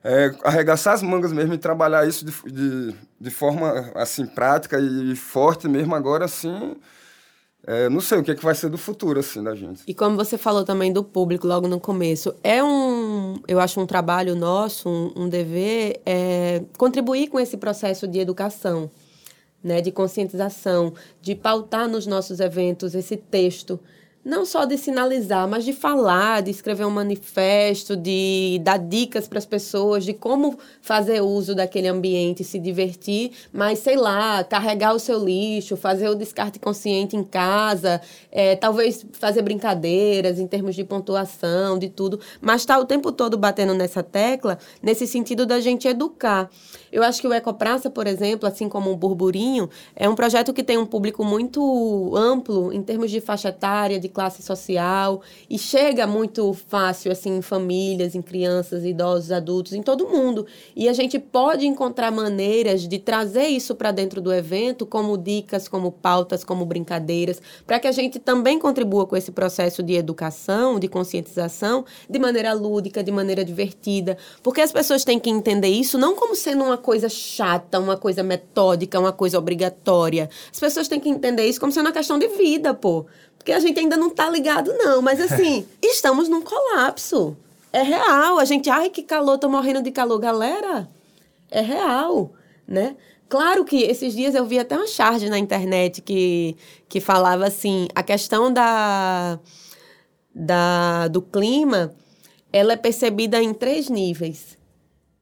é, 0.04 0.34
arregaçar 0.44 0.94
as 0.94 1.02
mangas 1.02 1.32
mesmo 1.32 1.54
e 1.54 1.58
trabalhar 1.58 2.06
isso 2.06 2.24
de, 2.24 2.32
de, 2.52 2.94
de 3.20 3.30
forma, 3.30 3.92
assim, 3.94 4.26
prática 4.26 4.78
e 4.78 5.14
forte 5.16 5.68
mesmo 5.68 5.94
agora, 5.94 6.24
assim... 6.24 6.76
É, 7.66 7.90
não 7.90 8.00
sei 8.00 8.18
o 8.18 8.22
que, 8.22 8.30
é 8.30 8.34
que 8.34 8.42
vai 8.42 8.54
ser 8.54 8.70
do 8.70 8.78
futuro, 8.78 9.20
assim, 9.20 9.42
da 9.42 9.54
gente. 9.54 9.82
E 9.86 9.92
como 9.92 10.16
você 10.16 10.38
falou 10.38 10.64
também 10.64 10.90
do 10.90 11.04
público 11.04 11.46
logo 11.46 11.68
no 11.68 11.78
começo, 11.78 12.34
é 12.42 12.64
um, 12.64 13.38
eu 13.46 13.60
acho 13.60 13.78
um 13.78 13.86
trabalho 13.86 14.34
nosso, 14.34 14.88
um, 14.88 15.12
um 15.14 15.28
dever, 15.28 16.00
é, 16.06 16.62
contribuir 16.78 17.28
com 17.28 17.38
esse 17.38 17.58
processo 17.58 18.08
de 18.08 18.18
educação 18.18 18.90
né, 19.62 19.80
de 19.80 19.90
conscientização, 19.90 20.92
de 21.20 21.34
pautar 21.34 21.88
nos 21.88 22.06
nossos 22.06 22.40
eventos 22.40 22.94
esse 22.94 23.16
texto 23.16 23.78
não 24.24 24.44
só 24.44 24.66
de 24.66 24.76
sinalizar, 24.76 25.48
mas 25.48 25.64
de 25.64 25.72
falar, 25.72 26.42
de 26.42 26.50
escrever 26.50 26.84
um 26.84 26.90
manifesto, 26.90 27.96
de 27.96 28.60
dar 28.62 28.78
dicas 28.78 29.26
para 29.26 29.38
as 29.38 29.46
pessoas 29.46 30.04
de 30.04 30.12
como 30.12 30.58
fazer 30.82 31.22
uso 31.22 31.54
daquele 31.54 31.88
ambiente, 31.88 32.44
se 32.44 32.58
divertir, 32.58 33.32
mas 33.50 33.78
sei 33.78 33.96
lá, 33.96 34.44
carregar 34.44 34.94
o 34.94 34.98
seu 34.98 35.24
lixo, 35.24 35.76
fazer 35.76 36.08
o 36.10 36.14
descarte 36.14 36.58
consciente 36.58 37.16
em 37.16 37.24
casa, 37.24 38.00
é, 38.30 38.56
talvez 38.56 39.06
fazer 39.12 39.40
brincadeiras 39.40 40.38
em 40.38 40.46
termos 40.46 40.74
de 40.74 40.84
pontuação, 40.84 41.78
de 41.78 41.88
tudo, 41.88 42.20
mas 42.42 42.60
está 42.60 42.78
o 42.78 42.84
tempo 42.84 43.10
todo 43.10 43.38
batendo 43.38 43.72
nessa 43.72 44.02
tecla, 44.02 44.58
nesse 44.82 45.06
sentido 45.06 45.46
da 45.46 45.60
gente 45.60 45.88
educar. 45.88 46.50
Eu 46.92 47.02
acho 47.02 47.20
que 47.20 47.26
o 47.26 47.32
Ecopraça, 47.32 47.88
por 47.88 48.06
exemplo, 48.06 48.48
assim 48.48 48.68
como 48.68 48.90
o 48.90 48.96
Burburinho, 48.96 49.68
é 49.94 50.08
um 50.08 50.14
projeto 50.14 50.52
que 50.52 50.62
tem 50.62 50.76
um 50.76 50.86
público 50.86 51.24
muito 51.24 52.12
amplo 52.16 52.72
em 52.72 52.82
termos 52.82 53.10
de 53.10 53.20
faixa 53.20 53.48
etária, 53.48 54.00
de 54.00 54.08
classe 54.08 54.42
social 54.42 55.20
e 55.48 55.58
chega 55.58 56.06
muito 56.06 56.52
fácil 56.52 57.12
assim 57.12 57.36
em 57.38 57.42
famílias, 57.42 58.14
em 58.14 58.22
crianças, 58.22 58.84
idosos, 58.84 59.30
adultos, 59.30 59.72
em 59.72 59.82
todo 59.82 60.08
mundo. 60.08 60.46
E 60.74 60.88
a 60.88 60.92
gente 60.92 61.18
pode 61.18 61.66
encontrar 61.66 62.10
maneiras 62.10 62.88
de 62.88 62.98
trazer 62.98 63.46
isso 63.46 63.74
para 63.74 63.92
dentro 63.92 64.20
do 64.20 64.32
evento, 64.32 64.84
como 64.84 65.16
dicas, 65.16 65.68
como 65.68 65.92
pautas, 65.92 66.42
como 66.42 66.64
brincadeiras, 66.64 67.40
para 67.66 67.78
que 67.78 67.86
a 67.86 67.92
gente 67.92 68.18
também 68.18 68.58
contribua 68.58 69.06
com 69.06 69.16
esse 69.16 69.30
processo 69.30 69.82
de 69.82 69.94
educação, 69.94 70.78
de 70.80 70.88
conscientização, 70.88 71.84
de 72.08 72.18
maneira 72.18 72.52
lúdica, 72.52 73.02
de 73.02 73.12
maneira 73.12 73.44
divertida, 73.44 74.16
porque 74.42 74.60
as 74.60 74.72
pessoas 74.72 75.04
têm 75.04 75.18
que 75.18 75.30
entender 75.30 75.68
isso 75.68 75.98
não 75.98 76.16
como 76.16 76.34
sendo 76.34 76.64
uma 76.64 76.78
coisa 76.80 77.08
chata, 77.08 77.78
uma 77.78 77.96
coisa 77.96 78.22
metódica, 78.22 78.98
uma 78.98 79.12
coisa 79.12 79.38
obrigatória. 79.38 80.28
As 80.50 80.58
pessoas 80.58 80.88
têm 80.88 80.98
que 80.98 81.08
entender 81.08 81.46
isso 81.46 81.60
como 81.60 81.70
sendo 81.70 81.86
uma 81.86 81.92
questão 81.92 82.18
de 82.18 82.26
vida, 82.28 82.74
pô. 82.74 83.06
Porque 83.38 83.52
a 83.52 83.60
gente 83.60 83.78
ainda 83.78 83.96
não 83.96 84.10
tá 84.10 84.28
ligado, 84.28 84.72
não. 84.76 85.00
Mas 85.00 85.20
assim, 85.20 85.66
estamos 85.80 86.28
num 86.28 86.42
colapso. 86.42 87.36
É 87.72 87.82
real. 87.82 88.38
A 88.38 88.44
gente, 88.44 88.68
ai, 88.68 88.90
que 88.90 89.02
calor, 89.02 89.38
tô 89.38 89.48
morrendo 89.48 89.82
de 89.82 89.92
calor. 89.92 90.18
Galera, 90.18 90.88
é 91.50 91.60
real, 91.60 92.32
né? 92.66 92.96
Claro 93.28 93.64
que 93.64 93.82
esses 93.82 94.12
dias 94.12 94.34
eu 94.34 94.44
vi 94.44 94.58
até 94.58 94.76
uma 94.76 94.88
charge 94.88 95.28
na 95.30 95.38
internet 95.38 96.02
que, 96.02 96.56
que 96.88 96.98
falava 96.98 97.46
assim, 97.46 97.86
a 97.94 98.02
questão 98.02 98.52
da, 98.52 99.38
da, 100.34 101.06
do 101.06 101.22
clima, 101.22 101.94
ela 102.52 102.72
é 102.72 102.76
percebida 102.76 103.40
em 103.40 103.54
três 103.54 103.88
níveis. 103.88 104.58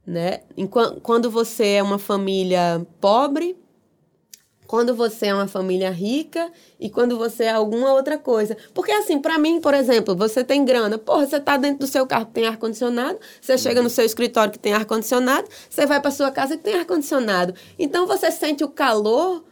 Né? 0.08 0.40
Quando 1.02 1.30
você 1.30 1.72
é 1.74 1.82
uma 1.82 1.98
família 1.98 2.86
pobre, 2.98 3.54
quando 4.66 4.94
você 4.94 5.26
é 5.26 5.34
uma 5.34 5.46
família 5.46 5.90
rica 5.90 6.50
e 6.80 6.88
quando 6.88 7.18
você 7.18 7.44
é 7.44 7.50
alguma 7.50 7.92
outra 7.92 8.16
coisa. 8.16 8.56
Porque 8.72 8.90
assim, 8.90 9.20
para 9.20 9.38
mim, 9.38 9.60
por 9.60 9.74
exemplo, 9.74 10.16
você 10.16 10.42
tem 10.42 10.64
grana, 10.64 10.96
porra, 10.96 11.26
você 11.26 11.38
tá 11.38 11.58
dentro 11.58 11.80
do 11.80 11.86
seu 11.86 12.06
carro 12.06 12.26
que 12.26 12.32
tem 12.32 12.46
ar 12.46 12.56
condicionado, 12.56 13.18
você 13.40 13.58
chega 13.58 13.82
no 13.82 13.90
seu 13.90 14.04
escritório 14.04 14.52
que 14.52 14.58
tem 14.58 14.72
ar 14.72 14.86
condicionado, 14.86 15.46
você 15.68 15.84
vai 15.84 16.00
para 16.00 16.10
sua 16.10 16.30
casa 16.30 16.56
que 16.56 16.64
tem 16.64 16.74
ar 16.74 16.86
condicionado. 16.86 17.54
Então 17.78 18.06
você 18.06 18.30
sente 18.30 18.64
o 18.64 18.68
calor 18.68 19.44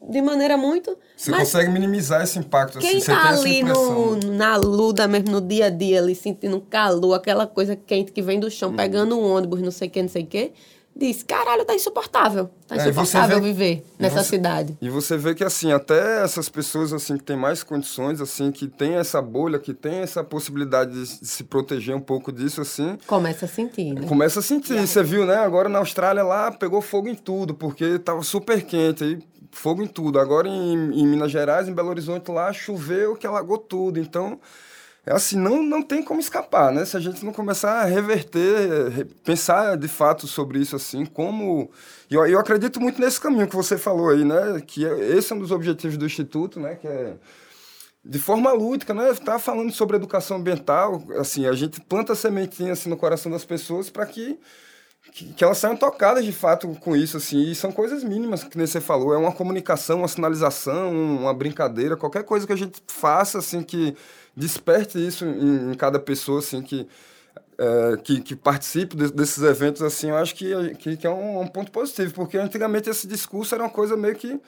de 0.00 0.22
maneira 0.22 0.56
muito. 0.56 0.96
Você 1.16 1.32
consegue 1.32 1.70
minimizar 1.70 2.22
esse 2.22 2.38
impacto. 2.38 2.78
Quem 2.78 2.98
assim, 2.98 3.06
tá 3.06 3.30
ali 3.30 3.62
no, 3.62 4.16
na 4.16 4.56
luda 4.56 5.08
mesmo, 5.08 5.30
no 5.30 5.40
dia 5.40 5.66
a 5.66 5.70
dia, 5.70 6.00
ali 6.00 6.14
sentindo 6.14 6.60
calor, 6.60 7.14
aquela 7.14 7.46
coisa 7.46 7.74
quente 7.74 8.12
que 8.12 8.22
vem 8.22 8.38
do 8.38 8.50
chão, 8.50 8.70
hum. 8.70 8.76
pegando 8.76 9.18
um 9.18 9.24
ônibus, 9.24 9.60
não 9.60 9.70
sei 9.70 9.88
o 9.88 9.90
que, 9.90 10.02
não 10.02 10.08
sei 10.08 10.22
o 10.22 10.26
que 10.26 10.52
disse, 10.98 11.24
caralho, 11.24 11.64
tá 11.64 11.74
insuportável. 11.74 12.50
Tá 12.66 12.74
é, 12.74 12.80
insuportável 12.80 13.40
vê, 13.40 13.46
viver 13.52 13.86
nessa 13.98 14.24
você, 14.24 14.30
cidade. 14.30 14.76
E 14.80 14.90
você 14.90 15.16
vê 15.16 15.32
que, 15.32 15.44
assim, 15.44 15.70
até 15.70 16.24
essas 16.24 16.48
pessoas, 16.48 16.92
assim, 16.92 17.16
que 17.16 17.22
têm 17.22 17.36
mais 17.36 17.62
condições, 17.62 18.20
assim, 18.20 18.50
que 18.50 18.66
tem 18.66 18.96
essa 18.96 19.22
bolha, 19.22 19.60
que 19.60 19.72
tem 19.72 20.00
essa 20.00 20.24
possibilidade 20.24 20.92
de, 20.92 21.06
se 21.06 21.44
proteger 21.44 21.94
um 21.94 22.00
pouco 22.00 22.32
disso, 22.32 22.60
assim... 22.60 22.98
Começa 23.06 23.44
a 23.44 23.48
sentir, 23.48 23.94
né? 23.94 24.06
Começa 24.08 24.40
a 24.40 24.42
sentir. 24.42 24.78
Você 24.80 25.02
viu, 25.04 25.24
né? 25.24 25.36
Agora 25.36 25.68
na 25.68 25.78
Austrália 25.78 26.24
lá, 26.24 26.50
pegou 26.50 26.82
fogo 26.82 27.08
em 27.08 27.14
tudo, 27.14 27.54
porque 27.54 28.00
tava 28.00 28.22
super 28.22 28.60
quente, 28.62 29.04
aí 29.04 29.18
fogo 29.52 29.82
em 29.82 29.86
tudo. 29.86 30.18
Agora 30.18 30.48
em, 30.48 30.74
em 30.74 31.06
Minas 31.06 31.30
Gerais, 31.30 31.68
em 31.68 31.74
Belo 31.74 31.88
Horizonte 31.90 32.30
lá, 32.30 32.52
choveu 32.52 33.16
que 33.16 33.26
alagou 33.26 33.58
tudo. 33.58 33.98
Então 33.98 34.40
é 35.06 35.12
assim, 35.12 35.36
não, 35.36 35.62
não 35.62 35.82
tem 35.82 36.02
como 36.02 36.20
escapar, 36.20 36.72
né? 36.72 36.84
Se 36.84 36.96
a 36.96 37.00
gente 37.00 37.24
não 37.24 37.32
começar 37.32 37.80
a 37.80 37.84
reverter, 37.84 39.06
pensar 39.24 39.76
de 39.76 39.88
fato 39.88 40.26
sobre 40.26 40.58
isso 40.58 40.76
assim, 40.76 41.06
como... 41.06 41.70
Eu, 42.10 42.26
eu 42.26 42.38
acredito 42.38 42.80
muito 42.80 43.00
nesse 43.00 43.20
caminho 43.20 43.48
que 43.48 43.56
você 43.56 43.78
falou 43.78 44.10
aí, 44.10 44.24
né? 44.24 44.62
Que 44.66 44.86
é, 44.86 45.16
esse 45.16 45.32
é 45.32 45.36
um 45.36 45.38
dos 45.38 45.50
objetivos 45.50 45.96
do 45.96 46.04
Instituto, 46.04 46.60
né? 46.60 46.74
Que 46.74 46.86
é 46.86 47.14
de 48.04 48.18
forma 48.18 48.52
lúdica, 48.52 48.94
né? 48.94 49.12
Tá 49.14 49.38
falando 49.38 49.72
sobre 49.72 49.96
educação 49.96 50.38
ambiental, 50.38 51.02
assim, 51.18 51.46
a 51.46 51.52
gente 51.52 51.80
planta 51.80 52.14
sementinha 52.14 52.72
assim 52.72 52.88
no 52.88 52.96
coração 52.96 53.30
das 53.30 53.44
pessoas 53.44 53.90
para 53.90 54.06
que, 54.06 54.38
que, 55.12 55.32
que 55.32 55.44
elas 55.44 55.58
saiam 55.58 55.76
tocadas 55.76 56.24
de 56.24 56.32
fato 56.32 56.68
com 56.80 56.96
isso, 56.96 57.16
assim. 57.16 57.42
E 57.50 57.54
são 57.54 57.72
coisas 57.72 58.04
mínimas 58.04 58.44
que 58.44 58.56
nem 58.56 58.66
você 58.66 58.80
falou, 58.80 59.14
é 59.14 59.18
uma 59.18 59.32
comunicação, 59.32 59.98
uma 59.98 60.08
sinalização, 60.08 60.92
uma 60.92 61.34
brincadeira, 61.34 61.96
qualquer 61.96 62.24
coisa 62.24 62.46
que 62.46 62.52
a 62.52 62.56
gente 62.56 62.82
faça 62.86 63.38
assim 63.38 63.62
que 63.62 63.94
desperte 64.36 65.04
isso 65.04 65.24
em, 65.24 65.72
em 65.72 65.74
cada 65.74 65.98
pessoa, 65.98 66.38
assim, 66.38 66.62
que, 66.62 66.86
é, 67.58 67.96
que, 68.02 68.20
que, 68.20 68.36
participe 68.36 68.96
de, 68.96 69.10
desses 69.12 69.42
eventos, 69.42 69.82
assim, 69.82 70.10
eu 70.10 70.16
acho 70.16 70.34
que, 70.34 70.74
que, 70.76 70.96
que 70.96 71.06
é 71.06 71.10
um, 71.10 71.40
um, 71.40 71.46
ponto 71.46 71.72
positivo, 71.72 72.14
porque 72.14 72.38
antigamente 72.38 72.88
esse 72.88 73.06
discurso 73.06 73.54
era 73.54 73.64
uma 73.64 73.70
coisa 73.70 73.96
meio 73.96 74.14
que... 74.14 74.40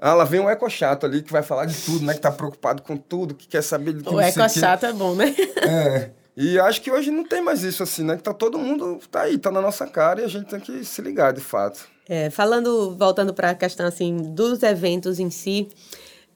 Ah, 0.00 0.14
lá 0.14 0.24
vem 0.24 0.38
um 0.38 0.48
eco 0.48 0.68
chato 0.70 1.06
ali 1.06 1.22
que 1.22 1.32
vai 1.32 1.42
falar 1.42 1.64
de 1.64 1.74
tudo, 1.74 2.04
né? 2.04 2.14
Que 2.14 2.20
tá 2.20 2.30
preocupado 2.30 2.82
com 2.82 2.96
tudo, 2.96 3.34
que 3.34 3.48
quer 3.48 3.62
saber 3.62 3.94
de 3.94 4.04
tudo. 4.04 4.14
O 4.14 4.20
eco 4.20 4.48
chato 4.48 4.86
é 4.86 4.92
bom, 4.92 5.16
né? 5.16 5.34
É. 5.56 6.10
E 6.40 6.56
acho 6.60 6.80
que 6.80 6.88
hoje 6.88 7.10
não 7.10 7.24
tem 7.24 7.42
mais 7.42 7.64
isso 7.64 7.82
assim, 7.82 8.04
né? 8.04 8.16
Que 8.16 8.22
tá 8.22 8.32
todo 8.32 8.56
mundo 8.60 9.00
tá 9.10 9.22
aí, 9.22 9.36
tá 9.36 9.50
na 9.50 9.60
nossa 9.60 9.88
cara 9.88 10.20
e 10.20 10.24
a 10.24 10.28
gente 10.28 10.46
tem 10.46 10.60
que 10.60 10.84
se 10.84 11.02
ligar 11.02 11.32
de 11.32 11.40
fato. 11.40 11.88
É, 12.08 12.30
falando, 12.30 12.94
voltando 12.96 13.34
para 13.34 13.50
a 13.50 13.54
questão 13.56 13.84
assim 13.84 14.16
dos 14.16 14.62
eventos 14.62 15.18
em 15.18 15.30
si, 15.30 15.66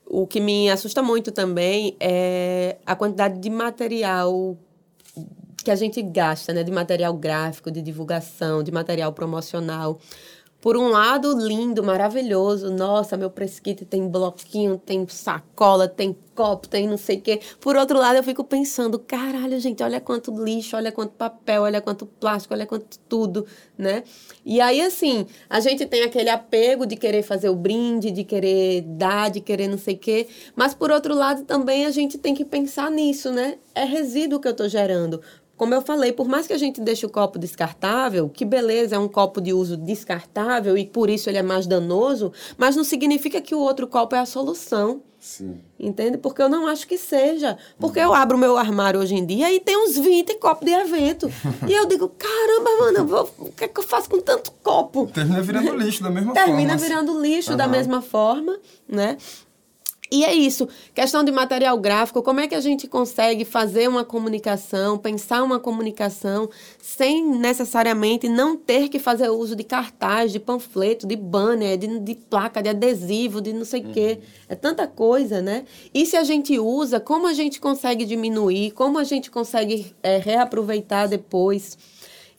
o 0.04 0.26
que 0.26 0.40
me 0.40 0.68
assusta 0.68 1.04
muito 1.04 1.30
também 1.30 1.96
é 2.00 2.78
a 2.84 2.96
quantidade 2.96 3.38
de 3.38 3.48
material 3.48 4.58
que 5.64 5.70
a 5.70 5.76
gente 5.76 6.02
gasta, 6.02 6.52
né? 6.52 6.64
De 6.64 6.72
material 6.72 7.14
gráfico, 7.14 7.70
de 7.70 7.80
divulgação, 7.80 8.60
de 8.60 8.72
material 8.72 9.12
promocional 9.12 10.00
por 10.62 10.76
um 10.76 10.88
lado, 10.88 11.36
lindo, 11.36 11.82
maravilhoso. 11.82 12.70
Nossa, 12.70 13.16
meu 13.16 13.28
press 13.28 13.58
kit 13.58 13.84
tem 13.84 14.08
bloquinho, 14.08 14.78
tem 14.78 15.04
sacola, 15.08 15.88
tem 15.88 16.16
copo, 16.36 16.68
tem 16.68 16.86
não 16.86 16.96
sei 16.96 17.18
o 17.18 17.20
quê. 17.20 17.40
Por 17.60 17.76
outro 17.76 17.98
lado, 17.98 18.16
eu 18.16 18.22
fico 18.22 18.44
pensando, 18.44 18.96
caralho, 18.96 19.58
gente, 19.58 19.82
olha 19.82 20.00
quanto 20.00 20.32
lixo, 20.32 20.76
olha 20.76 20.92
quanto 20.92 21.14
papel, 21.14 21.62
olha 21.62 21.80
quanto 21.80 22.06
plástico, 22.06 22.54
olha 22.54 22.64
quanto 22.64 22.96
tudo, 23.08 23.44
né? 23.76 24.04
E 24.44 24.60
aí, 24.60 24.80
assim, 24.80 25.26
a 25.50 25.58
gente 25.58 25.84
tem 25.84 26.04
aquele 26.04 26.30
apego 26.30 26.86
de 26.86 26.94
querer 26.94 27.24
fazer 27.24 27.48
o 27.48 27.56
brinde, 27.56 28.12
de 28.12 28.22
querer 28.22 28.82
dar, 28.82 29.30
de 29.30 29.40
querer 29.40 29.66
não 29.66 29.78
sei 29.78 29.94
o 29.94 29.98
quê. 29.98 30.28
Mas, 30.54 30.74
por 30.74 30.92
outro 30.92 31.12
lado, 31.12 31.42
também 31.42 31.86
a 31.86 31.90
gente 31.90 32.16
tem 32.16 32.34
que 32.34 32.44
pensar 32.44 32.88
nisso, 32.88 33.32
né? 33.32 33.58
É 33.74 33.84
resíduo 33.84 34.38
que 34.38 34.46
eu 34.46 34.52
estou 34.52 34.68
gerando. 34.68 35.20
Como 35.62 35.74
eu 35.74 35.80
falei, 35.80 36.10
por 36.12 36.26
mais 36.26 36.48
que 36.48 36.52
a 36.52 36.58
gente 36.58 36.80
deixe 36.80 37.06
o 37.06 37.08
copo 37.08 37.38
descartável, 37.38 38.28
que 38.28 38.44
beleza, 38.44 38.96
é 38.96 38.98
um 38.98 39.06
copo 39.06 39.40
de 39.40 39.52
uso 39.52 39.76
descartável 39.76 40.76
e 40.76 40.84
por 40.84 41.08
isso 41.08 41.30
ele 41.30 41.38
é 41.38 41.42
mais 41.42 41.68
danoso, 41.68 42.32
mas 42.58 42.74
não 42.74 42.82
significa 42.82 43.40
que 43.40 43.54
o 43.54 43.60
outro 43.60 43.86
copo 43.86 44.16
é 44.16 44.18
a 44.18 44.26
solução. 44.26 45.02
Sim. 45.20 45.60
Entende? 45.78 46.18
Porque 46.18 46.42
eu 46.42 46.48
não 46.48 46.66
acho 46.66 46.84
que 46.84 46.98
seja. 46.98 47.56
Porque 47.78 48.00
uhum. 48.00 48.06
eu 48.06 48.12
abro 48.12 48.36
o 48.36 48.40
meu 48.40 48.58
armário 48.58 48.98
hoje 48.98 49.14
em 49.14 49.24
dia 49.24 49.54
e 49.54 49.60
tem 49.60 49.76
uns 49.76 49.96
20 49.96 50.34
copos 50.40 50.66
de 50.66 50.72
evento. 50.72 51.30
e 51.68 51.72
eu 51.72 51.86
digo, 51.86 52.08
caramba, 52.08 52.70
mano, 52.80 53.06
vou, 53.06 53.30
o 53.38 53.52
que 53.52 53.62
é 53.62 53.68
que 53.68 53.78
eu 53.78 53.84
faço 53.84 54.10
com 54.10 54.20
tanto 54.20 54.50
copo? 54.64 55.06
Termina 55.14 55.40
virando 55.42 55.76
lixo 55.76 56.02
da 56.02 56.10
mesma 56.10 56.32
Termina 56.32 56.72
forma. 56.72 56.76
Termina 56.76 56.76
virando 56.76 57.22
lixo 57.22 57.52
uhum. 57.52 57.56
da 57.56 57.68
mesma 57.68 58.02
forma, 58.02 58.58
né? 58.88 59.16
E 60.12 60.26
é 60.26 60.34
isso. 60.34 60.68
Questão 60.94 61.24
de 61.24 61.32
material 61.32 61.78
gráfico, 61.78 62.22
como 62.22 62.38
é 62.38 62.46
que 62.46 62.54
a 62.54 62.60
gente 62.60 62.86
consegue 62.86 63.46
fazer 63.46 63.88
uma 63.88 64.04
comunicação, 64.04 64.98
pensar 64.98 65.42
uma 65.42 65.58
comunicação 65.58 66.50
sem 66.82 67.26
necessariamente 67.26 68.28
não 68.28 68.54
ter 68.54 68.90
que 68.90 68.98
fazer 68.98 69.30
uso 69.30 69.56
de 69.56 69.64
cartaz, 69.64 70.30
de 70.30 70.38
panfleto, 70.38 71.06
de 71.06 71.16
banner, 71.16 71.78
de, 71.78 71.98
de 71.98 72.14
placa, 72.14 72.62
de 72.62 72.68
adesivo, 72.68 73.40
de 73.40 73.54
não 73.54 73.64
sei 73.64 73.80
o 73.80 73.86
uhum. 73.86 73.92
quê. 73.94 74.18
É 74.50 74.54
tanta 74.54 74.86
coisa, 74.86 75.40
né? 75.40 75.64
E 75.94 76.04
se 76.04 76.14
a 76.14 76.24
gente 76.24 76.58
usa, 76.58 77.00
como 77.00 77.26
a 77.26 77.32
gente 77.32 77.58
consegue 77.58 78.04
diminuir, 78.04 78.72
como 78.72 78.98
a 78.98 79.04
gente 79.04 79.30
consegue 79.30 79.96
é, 80.02 80.18
reaproveitar 80.18 81.08
depois. 81.08 81.78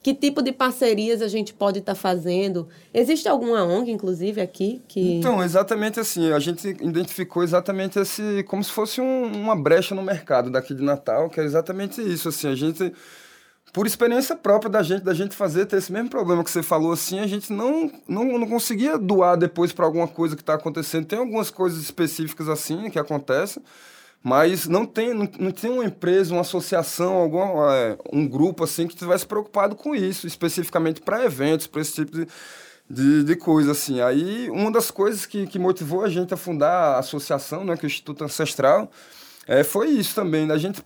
Que 0.04 0.14
tipo 0.14 0.42
de 0.42 0.52
parcerias 0.52 1.22
a 1.22 1.30
gente 1.30 1.54
pode 1.54 1.80
estar 1.80 1.94
tá 1.94 2.00
fazendo? 2.00 2.68
Existe 2.94 3.30
alguma 3.30 3.64
ONG, 3.64 3.90
inclusive, 3.90 4.42
aqui 4.42 4.82
que. 4.86 5.14
Então, 5.14 5.42
exatamente 5.42 5.98
assim. 5.98 6.30
A 6.34 6.40
gente 6.40 6.68
identificou 6.68 7.42
exatamente 7.42 7.98
esse. 7.98 8.44
como 8.44 8.62
se 8.62 8.70
fosse 8.70 9.00
um, 9.00 9.26
uma 9.28 9.56
brecha 9.56 9.96
no 9.96 10.04
mercado 10.04 10.52
daqui 10.52 10.76
de 10.76 10.84
Natal, 10.84 11.30
que 11.30 11.40
é 11.40 11.46
exatamente 11.46 12.02
isso. 12.02 12.28
Assim, 12.28 12.50
a 12.50 12.56
gente. 12.56 12.92
Por 13.72 13.88
experiência 13.88 14.36
própria 14.36 14.70
da 14.70 14.84
gente, 14.84 15.04
da 15.04 15.14
gente 15.14 15.34
fazer, 15.36 15.66
ter 15.66 15.78
esse 15.78 15.92
mesmo 15.92 16.10
problema 16.10 16.44
que 16.44 16.52
você 16.52 16.62
falou 16.62 16.92
assim, 16.92 17.20
a 17.20 17.26
gente 17.26 17.52
não, 17.52 17.90
não, 18.08 18.38
não 18.38 18.48
conseguia 18.48 19.00
doar 19.00 19.36
depois 19.36 19.72
para 19.72 19.86
alguma 19.86 20.08
coisa 20.08 20.36
que 20.36 20.44
está 20.44 20.56
acontecendo. 20.56 21.06
Tem 21.06 21.18
algumas 21.18 21.50
coisas 21.50 21.82
específicas 21.82 22.50
assim 22.50 22.90
que 22.92 23.00
acontecem 23.00 23.64
mas 24.24 24.70
não 24.70 24.86
tem, 24.86 25.14
não, 25.14 25.30
não 25.38 25.52
tem 25.52 25.70
uma 25.70 25.84
empresa, 25.84 26.34
uma 26.34 26.42
associação, 26.42 27.16
algum, 27.16 27.70
é, 27.70 27.98
um 28.12 28.26
grupo 28.26 28.64
assim 28.64 28.88
que 28.88 28.94
estivesse 28.94 29.28
preocupado 29.28 29.76
com 29.76 29.94
isso, 29.94 30.26
especificamente 30.26 31.02
para 31.02 31.26
eventos, 31.26 31.68
para 31.68 31.82
esse 31.82 31.94
tipo 31.94 32.12
de, 32.18 32.28
de, 32.90 33.24
de, 33.26 33.36
coisa. 33.36 33.74
Assim. 33.74 34.00
Aí, 34.00 34.50
uma 34.50 34.72
das 34.72 34.90
coisas 34.90 35.26
que, 35.26 35.46
que 35.46 35.60
motivou 35.60 36.06
a 36.06 36.10
gente 36.10 36.34
a 36.34 36.38
fundar 36.38 36.96
a 36.96 37.00
associação, 37.00 37.66
né, 37.66 37.76
que 37.76 37.86
é 37.86 37.88
o 37.88 37.92
Instituto 37.92 38.24
Ancestral, 38.24 38.90
é, 39.46 39.62
foi 39.62 39.90
isso 39.90 40.16
também. 40.16 40.46
Né? 40.46 40.54
A 40.54 40.58
gente 40.58 40.82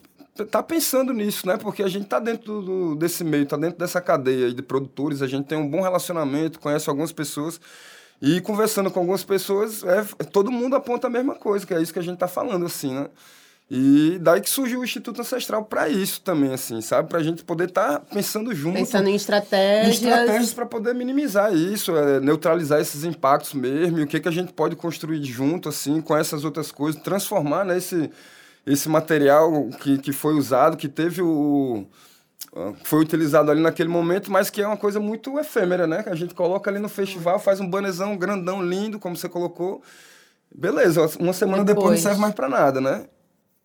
tá 0.45 0.63
pensando 0.63 1.13
nisso, 1.13 1.47
né? 1.47 1.57
Porque 1.57 1.83
a 1.83 1.87
gente 1.87 2.07
tá 2.07 2.19
dentro 2.19 2.61
do, 2.61 2.95
desse 2.95 3.23
meio, 3.23 3.45
tá 3.45 3.57
dentro 3.57 3.77
dessa 3.77 4.01
cadeia 4.01 4.51
de 4.51 4.61
produtores, 4.63 5.21
a 5.21 5.27
gente 5.27 5.45
tem 5.45 5.57
um 5.57 5.69
bom 5.69 5.81
relacionamento, 5.81 6.59
conhece 6.59 6.89
algumas 6.89 7.11
pessoas. 7.11 7.59
E 8.21 8.41
conversando 8.41 8.89
com 8.89 8.99
algumas 8.99 9.23
pessoas, 9.23 9.83
é, 9.83 10.03
todo 10.31 10.51
mundo 10.51 10.75
aponta 10.75 11.07
a 11.07 11.09
mesma 11.09 11.35
coisa, 11.35 11.65
que 11.65 11.73
é 11.73 11.81
isso 11.81 11.93
que 11.93 11.99
a 11.99 12.03
gente 12.03 12.15
está 12.15 12.27
falando, 12.27 12.65
assim, 12.65 12.93
né? 12.93 13.07
E 13.69 14.17
daí 14.21 14.39
que 14.39 14.49
surgiu 14.49 14.79
o 14.79 14.83
Instituto 14.83 15.19
Ancestral 15.19 15.65
para 15.65 15.89
isso 15.89 16.21
também, 16.21 16.53
assim, 16.53 16.79
sabe? 16.79 17.09
Para 17.09 17.19
a 17.19 17.23
gente 17.23 17.43
poder 17.43 17.67
estar 17.67 17.99
tá 17.99 17.99
pensando 17.99 18.55
junto. 18.55 18.75
Pensando 18.75 19.09
em 19.09 19.15
estratégias. 19.15 19.87
Em 19.87 19.91
estratégias 19.91 20.53
para 20.53 20.65
poder 20.65 20.95
minimizar 20.95 21.53
isso, 21.53 21.95
é, 21.95 22.19
neutralizar 22.21 22.79
esses 22.79 23.03
impactos 23.03 23.53
mesmo, 23.53 23.99
e 23.99 24.03
o 24.03 24.07
que, 24.07 24.21
que 24.21 24.27
a 24.27 24.31
gente 24.31 24.53
pode 24.53 24.75
construir 24.77 25.21
junto, 25.23 25.67
assim, 25.67 25.99
com 25.99 26.15
essas 26.15 26.45
outras 26.45 26.71
coisas, 26.71 27.01
transformar 27.01 27.65
né, 27.65 27.77
esse, 27.77 28.09
esse 28.65 28.87
material 28.87 29.69
que, 29.81 29.97
que 29.97 30.13
foi 30.13 30.33
usado, 30.35 30.77
que 30.77 30.87
teve 30.87 31.21
o 31.21 31.85
foi 32.83 33.01
utilizado 33.01 33.51
ali 33.51 33.61
naquele 33.61 33.89
momento, 33.89 34.31
mas 34.31 34.49
que 34.49 34.61
é 34.61 34.67
uma 34.67 34.77
coisa 34.77 34.99
muito 34.99 35.37
efêmera, 35.39 35.85
né? 35.85 36.03
Que 36.03 36.09
a 36.09 36.15
gente 36.15 36.33
coloca 36.33 36.69
ali 36.69 36.79
no 36.79 36.89
festival, 36.89 37.39
faz 37.39 37.59
um 37.59 37.69
banezão 37.69 38.17
grandão, 38.17 38.61
lindo, 38.61 38.99
como 38.99 39.15
você 39.15 39.29
colocou. 39.29 39.81
Beleza, 40.53 41.01
uma 41.19 41.33
semana 41.33 41.63
depois, 41.63 41.83
depois 41.83 42.03
não 42.03 42.09
serve 42.09 42.21
mais 42.21 42.33
para 42.33 42.49
nada, 42.49 42.81
né? 42.81 43.05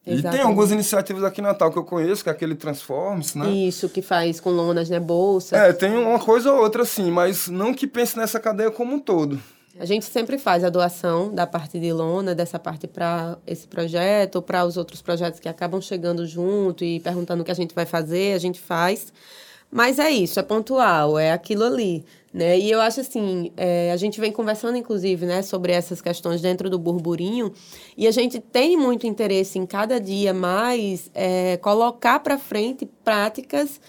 Exatamente. 0.05 0.35
E 0.35 0.39
tem 0.39 0.41
algumas 0.41 0.73
iniciativas 0.73 1.23
aqui 1.23 1.41
em 1.41 1.45
Natal 1.45 1.71
que 1.71 1.79
eu 1.79 1.85
conheço, 1.85 2.25
que 2.25 2.29
é 2.29 2.33
aquele 2.33 2.57
Transforms, 2.57 3.37
né? 3.37 3.49
Isso, 3.51 3.89
que 3.89 4.03
faz 4.03 4.41
com 4.41 4.51
lonas, 4.51 4.91
né? 4.91 4.99
Bolsa. 4.99 5.57
É, 5.57 5.73
tem 5.73 5.97
uma 5.97 6.19
coisa 6.19 6.53
ou 6.53 6.61
outra, 6.61 6.83
assim, 6.83 7.11
mas 7.11 7.49
não 7.49 7.73
que 7.73 7.87
pense 7.87 8.17
nessa 8.19 8.41
cadeia 8.41 8.71
como 8.71 8.95
um 8.95 8.99
todo. 8.99 9.41
A 9.79 9.85
gente 9.87 10.05
sempre 10.05 10.39
faz 10.39 10.63
a 10.65 10.69
doação 10.69 11.35
da 11.35 11.47
parte 11.47 11.81
de 11.81 11.93
lona, 11.93 12.35
dessa 12.35 12.59
parte 12.59 12.87
para 12.87 13.39
esse 13.47 13.67
projeto, 13.67 14.43
para 14.43 14.65
os 14.65 14.77
outros 14.77 15.01
projetos 15.01 15.41
que 15.41 15.49
acabam 15.49 15.81
chegando 15.81 16.27
junto 16.27 16.85
e 16.85 17.01
perguntando 17.01 17.43
o 17.43 17.45
que 17.45 17.51
a 17.51 17.55
gente 17.55 17.75
vai 17.75 17.87
fazer, 17.87 18.35
a 18.35 18.39
gente 18.39 18.61
faz. 18.61 19.13
Mas 19.71 19.99
é 19.99 20.11
isso, 20.11 20.39
é 20.39 20.43
pontual, 20.43 21.19
é 21.19 21.33
aquilo 21.33 21.65
ali. 21.65 22.05
Né? 22.33 22.59
E 22.59 22.71
eu 22.71 22.81
acho 22.81 23.01
assim, 23.01 23.51
é, 23.57 23.91
a 23.91 23.97
gente 23.97 24.21
vem 24.21 24.31
conversando, 24.31 24.77
inclusive, 24.77 25.25
né, 25.25 25.41
sobre 25.41 25.73
essas 25.73 26.03
questões 26.03 26.43
dentro 26.43 26.69
do 26.69 26.79
burburinho, 26.79 27.53
e 27.97 28.07
a 28.07 28.11
gente 28.11 28.39
tem 28.39 28.77
muito 28.77 29.07
interesse 29.07 29.59
em 29.59 29.65
cada 29.65 29.99
dia 29.99 30.35
mais 30.35 31.11
é, 31.15 31.57
colocar 31.57 32.21
para 32.21 32.39
frente 32.39 32.87
práticas 33.03 33.81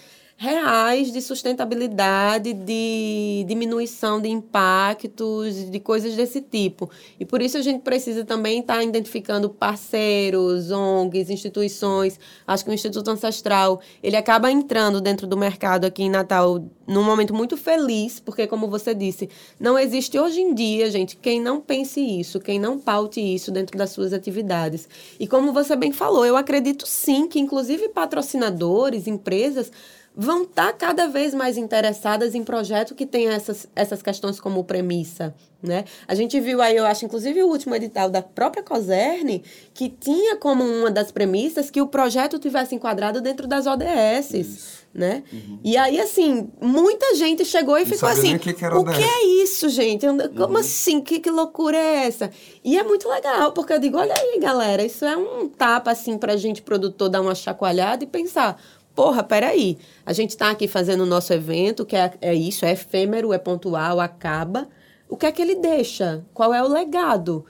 reais 0.44 1.10
de 1.10 1.22
sustentabilidade, 1.22 2.52
de 2.52 3.44
diminuição 3.48 4.20
de 4.20 4.28
impactos, 4.28 5.70
de 5.70 5.80
coisas 5.80 6.14
desse 6.14 6.42
tipo. 6.42 6.90
E 7.18 7.24
por 7.24 7.40
isso 7.40 7.56
a 7.56 7.62
gente 7.62 7.80
precisa 7.80 8.24
também 8.24 8.60
estar 8.60 8.76
tá 8.76 8.84
identificando 8.84 9.48
parceiros, 9.48 10.70
ONGs, 10.70 11.30
instituições. 11.30 12.20
Acho 12.46 12.64
que 12.64 12.70
o 12.70 12.74
Instituto 12.74 13.10
Ancestral, 13.10 13.80
ele 14.02 14.16
acaba 14.16 14.50
entrando 14.50 15.00
dentro 15.00 15.26
do 15.26 15.36
mercado 15.36 15.86
aqui 15.86 16.02
em 16.02 16.10
Natal 16.10 16.62
num 16.86 17.02
momento 17.02 17.34
muito 17.34 17.56
feliz, 17.56 18.20
porque 18.20 18.46
como 18.46 18.68
você 18.68 18.94
disse, 18.94 19.30
não 19.58 19.78
existe 19.78 20.18
hoje 20.18 20.40
em 20.40 20.54
dia, 20.54 20.90
gente, 20.90 21.16
quem 21.16 21.40
não 21.40 21.58
pense 21.58 21.98
isso, 21.98 22.38
quem 22.38 22.58
não 22.58 22.78
paute 22.78 23.20
isso 23.20 23.50
dentro 23.50 23.78
das 23.78 23.90
suas 23.90 24.12
atividades. 24.12 24.86
E 25.18 25.26
como 25.26 25.52
você 25.52 25.74
bem 25.74 25.92
falou, 25.92 26.26
eu 26.26 26.36
acredito 26.36 26.86
sim 26.86 27.26
que 27.26 27.40
inclusive 27.40 27.88
patrocinadores, 27.88 29.06
empresas 29.06 29.72
vão 30.16 30.44
estar 30.44 30.66
tá 30.66 30.72
cada 30.72 31.08
vez 31.08 31.34
mais 31.34 31.56
interessadas 31.56 32.34
em 32.34 32.44
projeto 32.44 32.94
que 32.94 33.04
tenha 33.04 33.32
essas, 33.32 33.66
essas 33.74 34.00
questões 34.00 34.38
como 34.38 34.62
premissa, 34.62 35.34
né? 35.60 35.84
A 36.06 36.14
gente 36.14 36.38
viu 36.40 36.62
aí, 36.62 36.76
eu 36.76 36.86
acho, 36.86 37.04
inclusive 37.04 37.42
o 37.42 37.48
último 37.48 37.74
edital 37.74 38.08
da 38.08 38.22
própria 38.22 38.62
COSERN, 38.62 39.42
que 39.72 39.88
tinha 39.88 40.36
como 40.36 40.62
uma 40.62 40.90
das 40.90 41.10
premissas 41.10 41.68
que 41.68 41.82
o 41.82 41.88
projeto 41.88 42.38
tivesse 42.38 42.76
enquadrado 42.76 43.20
dentro 43.20 43.48
das 43.48 43.66
ODS, 43.66 44.34
isso. 44.34 44.86
né? 44.94 45.24
Uhum. 45.32 45.58
E 45.64 45.76
aí, 45.76 46.00
assim, 46.00 46.48
muita 46.60 47.16
gente 47.16 47.44
chegou 47.44 47.76
e 47.76 47.80
Não 47.80 47.90
ficou 47.90 48.08
assim, 48.08 48.38
que 48.38 48.52
que 48.52 48.66
o 48.66 48.84
que 48.84 49.02
é 49.02 49.24
isso, 49.42 49.68
gente? 49.68 50.06
Como 50.06 50.54
uhum. 50.54 50.56
assim? 50.58 51.00
Que, 51.00 51.18
que 51.18 51.30
loucura 51.30 51.76
é 51.76 52.06
essa? 52.06 52.30
E 52.62 52.78
é 52.78 52.84
muito 52.84 53.08
legal, 53.08 53.50
porque 53.50 53.72
eu 53.72 53.80
digo, 53.80 53.98
olha 53.98 54.14
aí, 54.14 54.38
galera, 54.38 54.84
isso 54.84 55.04
é 55.04 55.16
um 55.16 55.48
tapa, 55.48 55.90
assim, 55.90 56.16
pra 56.16 56.36
gente, 56.36 56.62
produtor, 56.62 57.08
dar 57.08 57.20
uma 57.20 57.34
chacoalhada 57.34 58.04
e 58.04 58.06
pensar, 58.06 58.60
porra, 58.94 59.22
peraí, 59.22 59.78
a 60.06 60.12
gente 60.12 60.30
está 60.30 60.50
aqui 60.50 60.68
fazendo 60.68 61.02
o 61.02 61.06
nosso 61.06 61.32
evento, 61.32 61.84
que 61.84 61.96
é, 61.96 62.12
é 62.20 62.34
isso, 62.34 62.64
é 62.64 62.72
efêmero, 62.72 63.32
é 63.32 63.38
pontual, 63.38 64.00
acaba. 64.00 64.68
O 65.08 65.16
que 65.16 65.26
é 65.26 65.32
que 65.32 65.42
ele 65.42 65.56
deixa? 65.56 66.24
Qual 66.32 66.54
é 66.54 66.62
o 66.62 66.68
legado? 66.68 67.44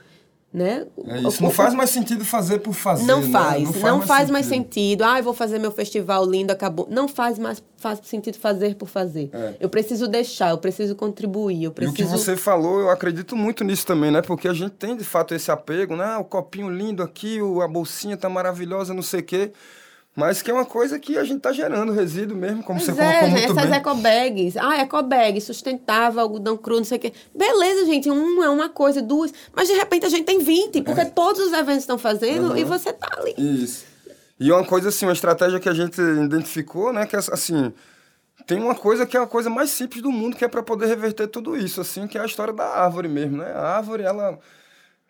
Né? 0.51 0.87
É 1.05 1.19
isso, 1.19 1.43
não 1.43 1.51
faz 1.51 1.73
mais 1.73 1.89
sentido 1.89 2.23
fazer 2.23 2.59
por 2.59 2.73
fazer. 2.73 3.05
Não 3.05 3.21
né? 3.21 3.29
faz, 3.29 3.63
não 3.63 3.73
faz, 3.73 3.83
não 3.83 3.97
mais, 3.97 4.07
faz 4.07 4.29
mais 4.29 4.45
sentido. 4.45 5.03
Ah, 5.03 5.19
eu 5.19 5.23
vou 5.23 5.33
fazer 5.33 5.59
meu 5.59 5.71
festival 5.71 6.25
lindo, 6.25 6.49
acabou. 6.49 6.87
Não 6.89 7.09
faz 7.09 7.37
mais 7.37 7.61
faz 7.75 7.99
sentido 8.05 8.37
fazer 8.37 8.75
por 8.75 8.87
fazer. 8.87 9.29
É. 9.33 9.55
Eu 9.59 9.67
preciso 9.67 10.07
deixar, 10.07 10.51
eu 10.51 10.57
preciso 10.57 10.95
contribuir, 10.95 11.65
eu 11.65 11.71
preciso... 11.71 11.99
E 11.99 12.05
o 12.05 12.07
que 12.07 12.09
você 12.09 12.37
falou, 12.37 12.79
eu 12.79 12.89
acredito 12.89 13.35
muito 13.35 13.65
nisso 13.65 13.85
também, 13.85 14.11
né? 14.11 14.21
Porque 14.21 14.47
a 14.47 14.53
gente 14.53 14.71
tem, 14.71 14.95
de 14.95 15.03
fato, 15.03 15.35
esse 15.35 15.51
apego, 15.51 15.93
né? 15.97 16.05
Ah, 16.05 16.19
o 16.19 16.23
copinho 16.23 16.69
lindo 16.69 17.03
aqui, 17.03 17.37
a 17.61 17.67
bolsinha 17.67 18.15
tá 18.15 18.29
maravilhosa, 18.29 18.93
não 18.93 19.03
sei 19.03 19.19
o 19.19 19.23
quê. 19.23 19.51
Mas 20.15 20.41
que 20.41 20.49
é 20.49 20.53
uma 20.53 20.65
coisa 20.65 20.97
que 20.97 21.17
a 21.17 21.25
gente 21.25 21.37
está 21.37 21.51
gerando 21.51 21.91
resíduo 21.91 22.37
mesmo, 22.37 22.63
como 22.63 22.79
pois 22.79 22.95
você 22.95 23.01
é, 23.01 23.19
colocou 23.19 23.29
muito 23.29 23.51
essas 23.51 23.69
bem. 23.69 23.79
ecobags. 23.79 24.57
Ah, 24.57 24.81
ecobag, 24.81 25.41
sustentável, 25.41 26.21
algodão 26.21 26.55
cru, 26.55 26.77
não 26.77 26.85
sei 26.85 26.97
o 26.97 27.01
quê. 27.01 27.13
Beleza, 27.35 27.85
gente, 27.85 28.09
um 28.09 28.41
é 28.41 28.49
uma 28.49 28.69
coisa, 28.69 29.01
duas. 29.01 29.33
Mas 29.53 29.67
de 29.67 29.73
repente 29.73 30.05
a 30.05 30.09
gente 30.09 30.23
tem 30.23 30.39
20, 30.39 30.83
porque 30.83 31.01
é. 31.01 31.05
todos 31.05 31.41
os 31.41 31.51
eventos 31.51 31.81
estão 31.81 31.97
fazendo 31.97 32.51
uhum. 32.51 32.57
e 32.57 32.63
você 32.63 32.93
tá 32.93 33.09
ali. 33.17 33.35
Isso. 33.37 33.83
E 34.39 34.51
uma 34.51 34.63
coisa 34.63 34.87
assim, 34.87 35.05
uma 35.05 35.13
estratégia 35.13 35.59
que 35.59 35.67
a 35.67 35.73
gente 35.73 35.99
identificou, 35.99 36.93
né, 36.93 37.05
que 37.05 37.15
é 37.15 37.19
assim, 37.19 37.73
tem 38.47 38.61
uma 38.61 38.75
coisa 38.75 39.05
que 39.05 39.17
é 39.17 39.19
a 39.19 39.27
coisa 39.27 39.49
mais 39.49 39.69
simples 39.69 40.01
do 40.01 40.11
mundo, 40.11 40.37
que 40.37 40.45
é 40.45 40.47
para 40.47 40.63
poder 40.63 40.85
reverter 40.87 41.27
tudo 41.27 41.57
isso, 41.57 41.81
assim, 41.81 42.07
que 42.07 42.17
é 42.17 42.21
a 42.21 42.25
história 42.25 42.53
da 42.53 42.65
árvore 42.65 43.09
mesmo, 43.09 43.37
né? 43.37 43.51
A 43.51 43.77
árvore, 43.77 44.03
ela 44.03 44.39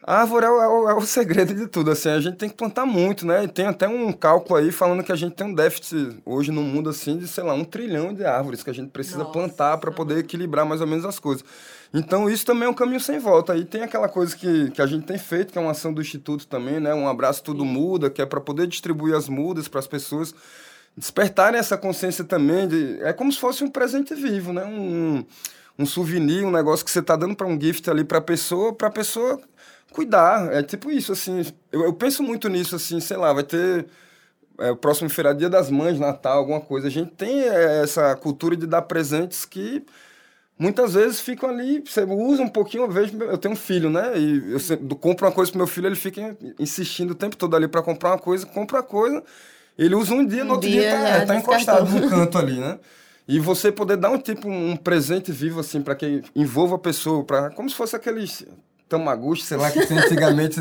a 0.03 0.21
árvore 0.21 0.45
é 0.45 0.49
o, 0.49 0.61
é, 0.61 0.93
o, 0.93 0.99
é 0.99 1.01
segredo 1.05 1.55
de 1.55 1.67
tudo, 1.67 1.89
assim, 1.89 2.09
a 2.09 2.19
gente 2.19 2.37
tem 2.37 2.47
que 2.47 2.55
plantar 2.55 2.85
muito, 2.85 3.25
né? 3.25 3.43
E 3.43 3.47
tem 3.47 3.65
até 3.65 3.87
um 3.87 4.11
cálculo 4.11 4.59
aí 4.59 4.71
falando 4.71 5.03
que 5.03 5.11
a 5.11 5.15
gente 5.15 5.33
tem 5.33 5.47
um 5.47 5.53
déficit 5.53 6.17
hoje 6.23 6.51
no 6.51 6.61
mundo, 6.61 6.89
assim, 6.89 7.17
de, 7.17 7.27
sei 7.27 7.43
lá, 7.43 7.53
um 7.53 7.63
trilhão 7.63 8.13
de 8.13 8.23
árvores 8.23 8.61
que 8.61 8.69
a 8.69 8.73
gente 8.73 8.89
precisa 8.91 9.19
Nossa, 9.19 9.31
plantar 9.31 9.77
para 9.77 9.91
poder 9.91 10.19
equilibrar 10.19 10.65
mais 10.65 10.79
ou 10.79 10.87
menos 10.87 11.05
as 11.05 11.17
coisas. 11.17 11.43
Então, 11.93 12.29
isso 12.29 12.45
também 12.45 12.67
é 12.67 12.69
um 12.69 12.73
caminho 12.73 12.99
sem 12.99 13.17
volta. 13.17 13.53
Aí 13.53 13.65
tem 13.65 13.81
aquela 13.81 14.07
coisa 14.07 14.35
que, 14.35 14.69
que 14.71 14.81
a 14.81 14.85
gente 14.85 15.05
tem 15.05 15.17
feito, 15.17 15.51
que 15.51 15.57
é 15.57 15.61
uma 15.61 15.71
ação 15.71 15.93
do 15.93 16.01
Instituto 16.01 16.45
também, 16.45 16.79
né? 16.79 16.93
Um 16.93 17.07
abraço 17.07 17.41
tudo 17.41 17.63
Sim. 17.63 17.69
muda, 17.69 18.09
que 18.09 18.21
é 18.21 18.25
para 18.25 18.41
poder 18.41 18.67
distribuir 18.67 19.15
as 19.15 19.27
mudas 19.27 19.67
para 19.67 19.79
as 19.79 19.87
pessoas 19.87 20.35
despertarem 20.95 21.59
essa 21.59 21.77
consciência 21.77 22.23
também 22.23 22.67
de... 22.67 22.99
É 23.01 23.11
como 23.11 23.31
se 23.31 23.39
fosse 23.39 23.63
um 23.63 23.69
presente 23.69 24.13
vivo, 24.13 24.53
né? 24.53 24.65
Um, 24.65 25.25
um 25.79 25.85
souvenir, 25.85 26.45
um 26.45 26.51
negócio 26.51 26.85
que 26.85 26.91
você 26.91 26.99
está 26.99 27.15
dando 27.15 27.35
para 27.35 27.47
um 27.47 27.59
gift 27.59 27.89
ali 27.89 28.03
para 28.03 28.19
a 28.19 28.21
pessoa, 28.21 28.73
para 28.73 28.87
a 28.87 28.91
pessoa 28.91 29.41
cuidar. 29.95 30.53
É 30.53 30.61
tipo 30.61 30.91
isso, 30.91 31.13
assim. 31.13 31.45
Eu, 31.71 31.85
eu 31.85 31.93
penso 31.93 32.21
muito 32.21 32.49
nisso, 32.49 32.75
assim, 32.75 32.99
sei 32.99 33.15
lá, 33.15 33.31
vai 33.31 33.43
ter 33.43 33.87
é, 34.59 34.71
o 34.71 34.75
próximo 34.75 35.09
feriado, 35.09 35.39
Dia 35.39 35.49
das 35.49 35.71
Mães, 35.71 35.97
Natal, 35.97 36.39
alguma 36.39 36.59
coisa. 36.59 36.87
A 36.87 36.91
gente 36.91 37.11
tem 37.11 37.41
é, 37.41 37.81
essa 37.81 38.15
cultura 38.15 38.55
de 38.57 38.67
dar 38.67 38.81
presentes 38.81 39.45
que 39.45 39.83
muitas 40.59 40.93
vezes 40.93 41.21
ficam 41.21 41.49
ali, 41.49 41.81
você 41.85 42.03
usa 42.03 42.43
um 42.43 42.49
pouquinho, 42.49 42.83
eu 42.83 42.91
vejo, 42.91 43.17
eu 43.23 43.37
tenho 43.37 43.53
um 43.53 43.57
filho, 43.57 43.89
né? 43.89 44.17
E 44.17 44.51
eu 44.51 44.59
sempre, 44.59 44.95
compro 44.95 45.25
uma 45.25 45.31
coisa 45.31 45.51
pro 45.51 45.59
meu 45.59 45.67
filho, 45.67 45.87
ele 45.87 45.95
fica 45.95 46.37
insistindo 46.59 47.11
o 47.11 47.15
tempo 47.15 47.37
todo 47.37 47.55
ali 47.55 47.67
para 47.67 47.81
comprar 47.81 48.11
uma 48.11 48.19
coisa, 48.19 48.45
compra 48.45 48.79
a 48.79 48.83
coisa, 48.83 49.23
ele 49.77 49.95
usa 49.95 50.13
um 50.13 50.25
dia, 50.25 50.43
no 50.43 50.53
outro 50.53 50.69
dia, 50.69 50.81
dia 50.81 51.19
tá, 51.19 51.25
tá 51.25 51.35
encostado 51.35 51.89
no 51.89 52.07
canto 52.09 52.37
ali, 52.37 52.59
né? 52.59 52.79
E 53.27 53.39
você 53.39 53.71
poder 53.71 53.97
dar 53.97 54.11
um 54.11 54.19
tipo 54.19 54.47
um 54.47 54.77
presente 54.77 55.31
vivo 55.31 55.59
assim 55.59 55.81
para 55.81 55.95
que 55.95 56.21
envolva 56.35 56.75
a 56.75 56.79
pessoa, 56.79 57.23
para 57.23 57.49
como 57.49 57.69
se 57.69 57.75
fosse 57.75 57.95
aqueles 57.95 58.45
Tamaguchi, 58.87 59.43
sei 59.43 59.57
lá, 59.57 59.71
que 59.71 59.83
tem 59.85 59.97
antigamente 59.97 60.59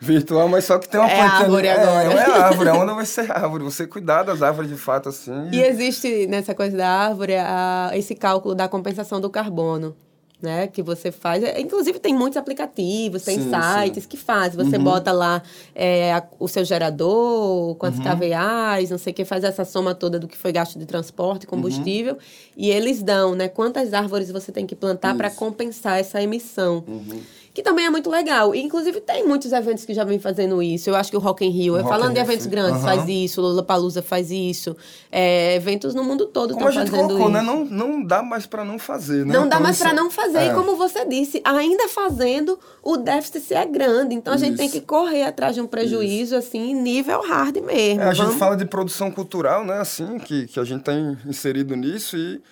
virtual, 0.00 0.48
mas 0.48 0.64
só 0.64 0.78
que 0.78 0.88
tem 0.88 1.00
uma 1.00 1.10
é 1.10 1.20
árvore 1.20 1.66
é, 1.66 1.72
agora. 1.72 2.08
Não 2.08 2.18
é 2.18 2.40
árvore, 2.40 2.68
a 2.68 2.74
onda 2.74 2.94
vai 2.94 3.06
ser 3.06 3.30
árvore. 3.30 3.64
Você 3.64 3.86
cuidar 3.86 4.24
das 4.24 4.42
árvores 4.42 4.70
de 4.70 4.76
fato 4.76 5.08
assim. 5.08 5.50
E 5.52 5.60
existe 5.60 6.26
nessa 6.26 6.54
coisa 6.54 6.76
da 6.76 6.88
árvore 6.88 7.36
a, 7.36 7.90
esse 7.94 8.14
cálculo 8.14 8.54
da 8.54 8.68
compensação 8.68 9.20
do 9.20 9.30
carbono. 9.30 9.96
Né, 10.42 10.66
que 10.66 10.82
você 10.82 11.10
faz. 11.10 11.42
É, 11.42 11.58
inclusive, 11.58 11.98
tem 11.98 12.12
muitos 12.14 12.36
aplicativos, 12.36 13.22
tem 13.22 13.38
sim, 13.40 13.50
sites 13.50 14.02
sim. 14.02 14.08
que 14.10 14.16
fazem. 14.18 14.62
Você 14.62 14.76
uhum. 14.76 14.84
bota 14.84 15.10
lá 15.10 15.42
é, 15.74 16.12
a, 16.12 16.22
o 16.38 16.46
seu 16.46 16.62
gerador, 16.62 17.74
quantos 17.76 17.98
uhum. 17.98 18.04
KVAs, 18.04 18.90
não 18.90 18.98
sei 18.98 19.12
o 19.12 19.16
que, 19.16 19.24
faz 19.24 19.42
essa 19.42 19.64
soma 19.64 19.94
toda 19.94 20.18
do 20.18 20.28
que 20.28 20.36
foi 20.36 20.52
gasto 20.52 20.78
de 20.78 20.84
transporte, 20.84 21.46
combustível, 21.46 22.14
uhum. 22.14 22.20
e 22.58 22.70
eles 22.70 23.02
dão 23.02 23.34
né, 23.34 23.48
quantas 23.48 23.94
árvores 23.94 24.30
você 24.30 24.52
tem 24.52 24.66
que 24.66 24.76
plantar 24.76 25.16
para 25.16 25.30
compensar 25.30 25.98
essa 25.98 26.20
emissão. 26.20 26.84
Uhum 26.86 27.22
que 27.54 27.62
também 27.62 27.86
é 27.86 27.90
muito 27.90 28.10
legal. 28.10 28.52
E, 28.52 28.60
inclusive, 28.60 29.00
tem 29.00 29.24
muitos 29.24 29.52
eventos 29.52 29.84
que 29.84 29.94
já 29.94 30.02
vem 30.02 30.18
fazendo 30.18 30.60
isso. 30.60 30.90
Eu 30.90 30.96
acho 30.96 31.08
que 31.08 31.16
o 31.16 31.20
Rock 31.20 31.44
in 31.46 31.50
Rio, 31.50 31.76
Rock 31.76 31.88
falando 31.88 32.12
de 32.12 32.18
eventos 32.18 32.46
grandes, 32.46 32.80
uhum. 32.80 32.88
faz 32.88 33.08
isso, 33.08 33.40
o 33.40 33.44
Lollapalooza 33.44 34.02
faz 34.02 34.32
isso. 34.32 34.76
É, 35.10 35.54
eventos 35.54 35.94
no 35.94 36.02
mundo 36.02 36.26
todo 36.26 36.50
estão 36.50 36.72
fazendo 36.72 36.90
colocou, 36.90 37.30
né? 37.30 37.40
isso. 37.40 37.52
Né? 37.52 37.68
Não, 37.70 37.88
não 37.88 38.02
dá 38.02 38.24
mais 38.24 38.44
para 38.44 38.64
não 38.64 38.76
fazer, 38.76 39.24
né? 39.24 39.32
Não 39.32 39.46
então, 39.46 39.48
dá 39.48 39.60
mais 39.60 39.78
para 39.78 39.94
não 39.94 40.10
fazer. 40.10 40.38
É. 40.38 40.46
E 40.48 40.54
como 40.54 40.74
você 40.74 41.06
disse, 41.06 41.40
ainda 41.44 41.88
fazendo, 41.88 42.58
o 42.82 42.96
déficit 42.96 43.54
é 43.54 43.64
grande. 43.64 44.16
Então, 44.16 44.34
a 44.34 44.36
gente 44.36 44.54
isso. 44.54 44.58
tem 44.58 44.68
que 44.68 44.80
correr 44.80 45.22
atrás 45.22 45.54
de 45.54 45.60
um 45.60 45.66
prejuízo, 45.68 46.34
isso. 46.34 46.48
assim, 46.48 46.74
nível 46.74 47.22
hard 47.22 47.54
mesmo. 47.58 47.70
É, 47.70 47.92
a 47.92 48.12
Vamos... 48.12 48.18
gente 48.18 48.36
fala 48.36 48.56
de 48.56 48.64
produção 48.64 49.12
cultural, 49.12 49.64
né? 49.64 49.78
Assim, 49.78 50.18
que, 50.18 50.48
que 50.48 50.58
a 50.58 50.64
gente 50.64 50.82
tem 50.82 51.16
inserido 51.24 51.76
nisso 51.76 52.16
e... 52.16 52.42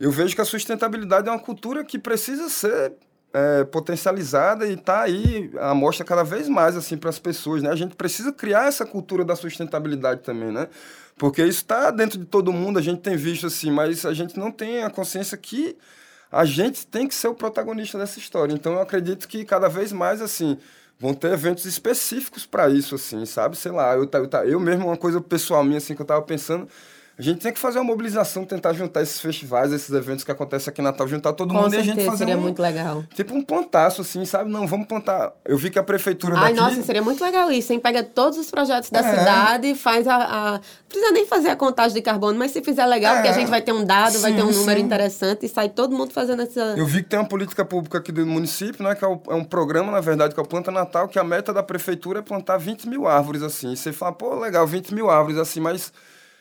Eu 0.00 0.12
vejo 0.12 0.32
que 0.32 0.40
a 0.40 0.44
sustentabilidade 0.44 1.28
é 1.28 1.30
uma 1.32 1.40
cultura 1.40 1.84
que 1.84 1.98
precisa 1.98 2.48
ser 2.48 2.92
é, 3.32 3.64
potencializada 3.64 4.66
e 4.66 4.74
está 4.74 5.02
aí 5.02 5.50
a 5.58 5.74
mostra 5.74 6.04
cada 6.04 6.22
vez 6.22 6.48
mais 6.48 6.76
assim 6.76 6.96
para 6.96 7.10
as 7.10 7.18
pessoas, 7.18 7.62
né? 7.62 7.70
A 7.70 7.76
gente 7.76 7.94
precisa 7.94 8.32
criar 8.32 8.68
essa 8.68 8.86
cultura 8.86 9.24
da 9.24 9.36
sustentabilidade 9.36 10.22
também, 10.22 10.50
né? 10.50 10.68
Porque 11.16 11.42
isso 11.42 11.60
está 11.62 11.90
dentro 11.90 12.18
de 12.18 12.24
todo 12.24 12.52
mundo, 12.52 12.78
a 12.78 12.82
gente 12.82 13.00
tem 13.00 13.16
visto 13.16 13.46
assim, 13.46 13.70
mas 13.70 14.06
a 14.06 14.14
gente 14.14 14.38
não 14.38 14.50
tem 14.50 14.82
a 14.82 14.90
consciência 14.90 15.36
que 15.36 15.76
a 16.30 16.44
gente 16.44 16.86
tem 16.86 17.08
que 17.08 17.14
ser 17.14 17.28
o 17.28 17.34
protagonista 17.34 17.98
dessa 17.98 18.18
história. 18.18 18.52
Então 18.52 18.74
eu 18.74 18.80
acredito 18.80 19.26
que 19.28 19.44
cada 19.44 19.68
vez 19.68 19.92
mais 19.92 20.22
assim 20.22 20.58
vão 20.98 21.14
ter 21.14 21.32
eventos 21.32 21.64
específicos 21.64 22.46
para 22.46 22.68
isso 22.68 22.94
assim, 22.94 23.24
sabe? 23.26 23.56
Sei 23.56 23.70
lá, 23.70 23.94
eu, 23.94 24.08
eu, 24.10 24.44
eu 24.44 24.60
mesmo 24.60 24.86
uma 24.86 24.96
coisa 24.96 25.20
pessoal 25.20 25.62
minha 25.64 25.78
assim 25.78 25.94
que 25.94 26.00
eu 26.00 26.04
estava 26.04 26.22
pensando 26.22 26.68
a 27.18 27.22
gente 27.22 27.40
tem 27.40 27.52
que 27.52 27.58
fazer 27.58 27.80
uma 27.80 27.84
mobilização, 27.84 28.44
tentar 28.44 28.72
juntar 28.74 29.02
esses 29.02 29.20
festivais, 29.20 29.72
esses 29.72 29.90
eventos 29.90 30.22
que 30.22 30.30
acontecem 30.30 30.70
aqui 30.70 30.80
em 30.80 30.84
Natal, 30.84 31.08
juntar 31.08 31.32
todo 31.32 31.48
Com 31.48 31.62
mundo 31.62 31.70
certeza, 31.70 31.88
e 31.88 31.90
a 31.90 31.94
gente 31.96 32.04
fazer. 32.06 32.18
Seria 32.18 32.38
um, 32.38 32.40
muito 32.40 32.62
legal. 32.62 33.02
Tipo 33.12 33.34
um 33.34 33.42
plantaço, 33.42 34.02
assim, 34.02 34.24
sabe? 34.24 34.48
Não, 34.48 34.68
vamos 34.68 34.86
plantar. 34.86 35.32
Eu 35.44 35.58
vi 35.58 35.68
que 35.68 35.80
a 35.80 35.82
prefeitura 35.82 36.36
Ai, 36.36 36.54
daqui. 36.54 36.54
nossa, 36.54 36.80
seria 36.84 37.02
muito 37.02 37.20
legal 37.24 37.50
isso, 37.50 37.72
hein? 37.72 37.80
Pega 37.80 38.04
todos 38.04 38.38
os 38.38 38.48
projetos 38.52 38.88
da 38.90 39.00
é. 39.00 39.18
cidade, 39.18 39.74
faz 39.74 40.06
a, 40.06 40.14
a. 40.14 40.52
Não 40.52 40.60
precisa 40.88 41.10
nem 41.10 41.26
fazer 41.26 41.48
a 41.48 41.56
contagem 41.56 41.94
de 41.94 42.02
carbono, 42.02 42.38
mas 42.38 42.52
se 42.52 42.62
fizer 42.62 42.86
legal, 42.86 43.14
é. 43.14 43.16
porque 43.16 43.28
a 43.30 43.32
gente 43.32 43.48
vai 43.48 43.62
ter 43.62 43.72
um 43.72 43.84
dado, 43.84 44.12
sim, 44.12 44.20
vai 44.20 44.32
ter 44.32 44.42
um 44.44 44.52
número 44.52 44.78
sim. 44.78 44.86
interessante 44.86 45.44
e 45.44 45.48
sai 45.48 45.70
todo 45.70 45.96
mundo 45.96 46.12
fazendo 46.12 46.42
essa. 46.42 46.60
Eu 46.76 46.86
vi 46.86 47.02
que 47.02 47.08
tem 47.08 47.18
uma 47.18 47.26
política 47.26 47.64
pública 47.64 47.98
aqui 47.98 48.12
do 48.12 48.24
município, 48.24 48.84
né? 48.84 48.94
Que 48.94 49.04
é, 49.04 49.08
o, 49.08 49.20
é 49.28 49.34
um 49.34 49.44
programa, 49.44 49.90
na 49.90 50.00
verdade, 50.00 50.34
que 50.34 50.40
é 50.40 50.42
o 50.42 50.46
Planta 50.46 50.70
Natal, 50.70 51.08
que 51.08 51.18
a 51.18 51.24
meta 51.24 51.52
da 51.52 51.64
prefeitura 51.64 52.20
é 52.20 52.22
plantar 52.22 52.58
20 52.58 52.88
mil 52.88 53.08
árvores, 53.08 53.42
assim. 53.42 53.72
E 53.72 53.76
você 53.76 53.92
fala, 53.92 54.12
pô, 54.12 54.36
legal, 54.36 54.64
20 54.64 54.94
mil 54.94 55.10
árvores, 55.10 55.36
assim, 55.36 55.58
mas 55.58 55.92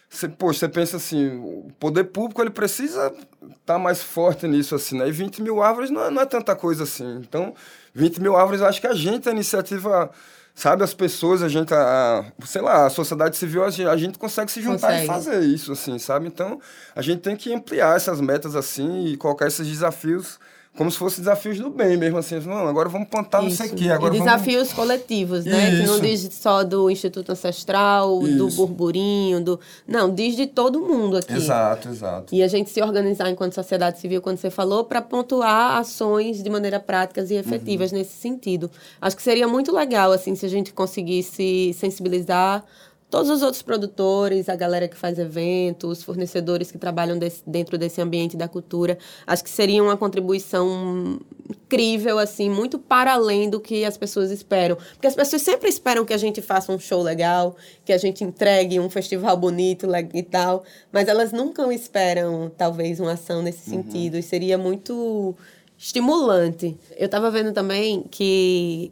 você, 0.09 0.27
pô, 0.29 0.53
você 0.53 0.69
pensa 0.69 0.97
assim, 0.97 1.37
o 1.37 1.71
poder 1.79 2.05
público 2.05 2.41
ele 2.41 2.49
precisa 2.49 3.07
estar 3.07 3.57
tá 3.65 3.79
mais 3.79 4.01
forte 4.01 4.47
nisso, 4.47 4.73
assim, 4.73 4.97
né? 4.97 5.07
E 5.07 5.11
20 5.11 5.41
mil 5.41 5.61
árvores 5.61 5.89
não 5.89 6.05
é, 6.05 6.09
não 6.09 6.21
é 6.21 6.25
tanta 6.25 6.55
coisa 6.55 6.83
assim. 6.83 7.17
Então, 7.17 7.53
20 7.93 8.21
mil 8.21 8.35
árvores, 8.35 8.61
acho 8.61 8.79
que 8.79 8.87
a 8.87 8.93
gente, 8.93 9.27
a 9.27 9.33
iniciativa, 9.33 10.09
sabe, 10.55 10.83
as 10.83 10.93
pessoas, 10.93 11.43
a 11.43 11.49
gente, 11.49 11.73
a, 11.73 12.25
sei 12.45 12.61
lá, 12.61 12.85
a 12.85 12.89
sociedade 12.89 13.35
civil, 13.35 13.65
a 13.65 13.69
gente, 13.69 13.87
a 13.87 13.97
gente 13.97 14.17
consegue 14.17 14.49
se 14.49 14.61
juntar 14.61 14.87
consegue. 14.87 15.03
e 15.03 15.07
fazer 15.07 15.39
isso, 15.41 15.73
assim, 15.73 15.99
sabe? 15.99 16.25
Então, 16.27 16.61
a 16.95 17.01
gente 17.01 17.19
tem 17.19 17.35
que 17.35 17.53
ampliar 17.53 17.97
essas 17.97 18.21
metas, 18.21 18.55
assim, 18.55 19.07
e 19.07 19.17
colocar 19.17 19.45
esses 19.45 19.67
desafios 19.67 20.39
como 20.77 20.91
se 20.91 20.97
fossem 20.97 21.19
desafios 21.19 21.57
do 21.59 21.71
bem 21.71 21.97
mesmo, 21.97 22.19
assim. 22.19 22.39
Não, 22.41 22.67
agora 22.67 22.87
vamos 22.87 23.07
plantar 23.07 23.41
não 23.41 23.49
sei 23.49 23.71
o 23.71 23.75
quê. 23.75 23.89
Agora 23.89 24.15
e 24.15 24.19
desafios 24.19 24.69
vamos... 24.69 24.73
coletivos, 24.73 25.43
né? 25.43 25.71
Isso. 25.71 25.81
Que 25.81 25.87
não 25.87 25.99
diz 25.99 26.29
só 26.31 26.63
do 26.63 26.87
Instituto 26.89 27.31
Ancestral, 27.31 28.21
Isso. 28.21 28.37
do 28.37 28.49
burburinho, 28.51 29.43
do... 29.43 29.59
Não, 29.87 30.13
diz 30.13 30.35
de 30.35 30.45
todo 30.45 30.79
mundo 30.79 31.17
aqui. 31.17 31.33
Exato, 31.33 31.89
exato. 31.89 32.35
E 32.35 32.43
a 32.43 32.47
gente 32.47 32.69
se 32.69 32.79
organizar 32.79 33.27
enquanto 33.29 33.55
sociedade 33.55 33.99
civil, 33.99 34.21
quando 34.21 34.37
você 34.37 34.51
falou, 34.51 34.83
para 34.83 35.01
pontuar 35.01 35.77
ações 35.77 36.43
de 36.43 36.49
maneira 36.49 36.79
práticas 36.79 37.31
e 37.31 37.33
efetivas 37.33 37.91
uhum. 37.91 37.97
nesse 37.97 38.15
sentido. 38.15 38.69
Acho 39.01 39.15
que 39.15 39.23
seria 39.23 39.47
muito 39.47 39.73
legal, 39.73 40.11
assim, 40.11 40.35
se 40.35 40.45
a 40.45 40.49
gente 40.49 40.71
conseguisse 40.73 41.73
sensibilizar 41.73 42.63
todos 43.09 43.29
os 43.29 43.41
outros 43.41 43.61
produtores, 43.61 44.49
a 44.49 44.55
galera 44.55 44.87
que 44.87 44.97
faz 44.97 45.17
eventos, 45.17 46.03
fornecedores 46.03 46.71
que 46.71 46.77
trabalham 46.77 47.17
desse, 47.17 47.41
dentro 47.47 47.77
desse 47.77 48.01
ambiente 48.01 48.35
da 48.35 48.47
cultura, 48.47 48.97
acho 49.25 49.43
que 49.43 49.49
seria 49.49 49.81
uma 49.81 49.95
contribuição 49.95 51.19
incrível, 51.49 52.19
assim, 52.19 52.49
muito 52.49 52.77
para 52.77 53.13
além 53.13 53.49
do 53.49 53.59
que 53.59 53.85
as 53.85 53.97
pessoas 53.97 54.29
esperam. 54.29 54.75
Porque 54.93 55.07
as 55.07 55.15
pessoas 55.15 55.41
sempre 55.41 55.69
esperam 55.69 56.03
que 56.03 56.13
a 56.13 56.17
gente 56.17 56.41
faça 56.41 56.71
um 56.71 56.79
show 56.79 57.01
legal, 57.01 57.55
que 57.85 57.93
a 57.93 57.97
gente 57.97 58.23
entregue 58.23 58.79
um 58.79 58.89
festival 58.89 59.37
bonito 59.37 59.87
e 60.13 60.23
tal, 60.23 60.63
mas 60.91 61.07
elas 61.07 61.31
nunca 61.31 61.73
esperam, 61.73 62.51
talvez, 62.57 62.99
uma 62.99 63.13
ação 63.13 63.41
nesse 63.41 63.69
uhum. 63.69 63.83
sentido. 63.83 64.17
E 64.17 64.21
seria 64.21 64.57
muito 64.57 65.33
estimulante. 65.77 66.75
Eu 66.97 67.05
estava 67.05 67.31
vendo 67.31 67.53
também 67.53 68.03
que 68.09 68.91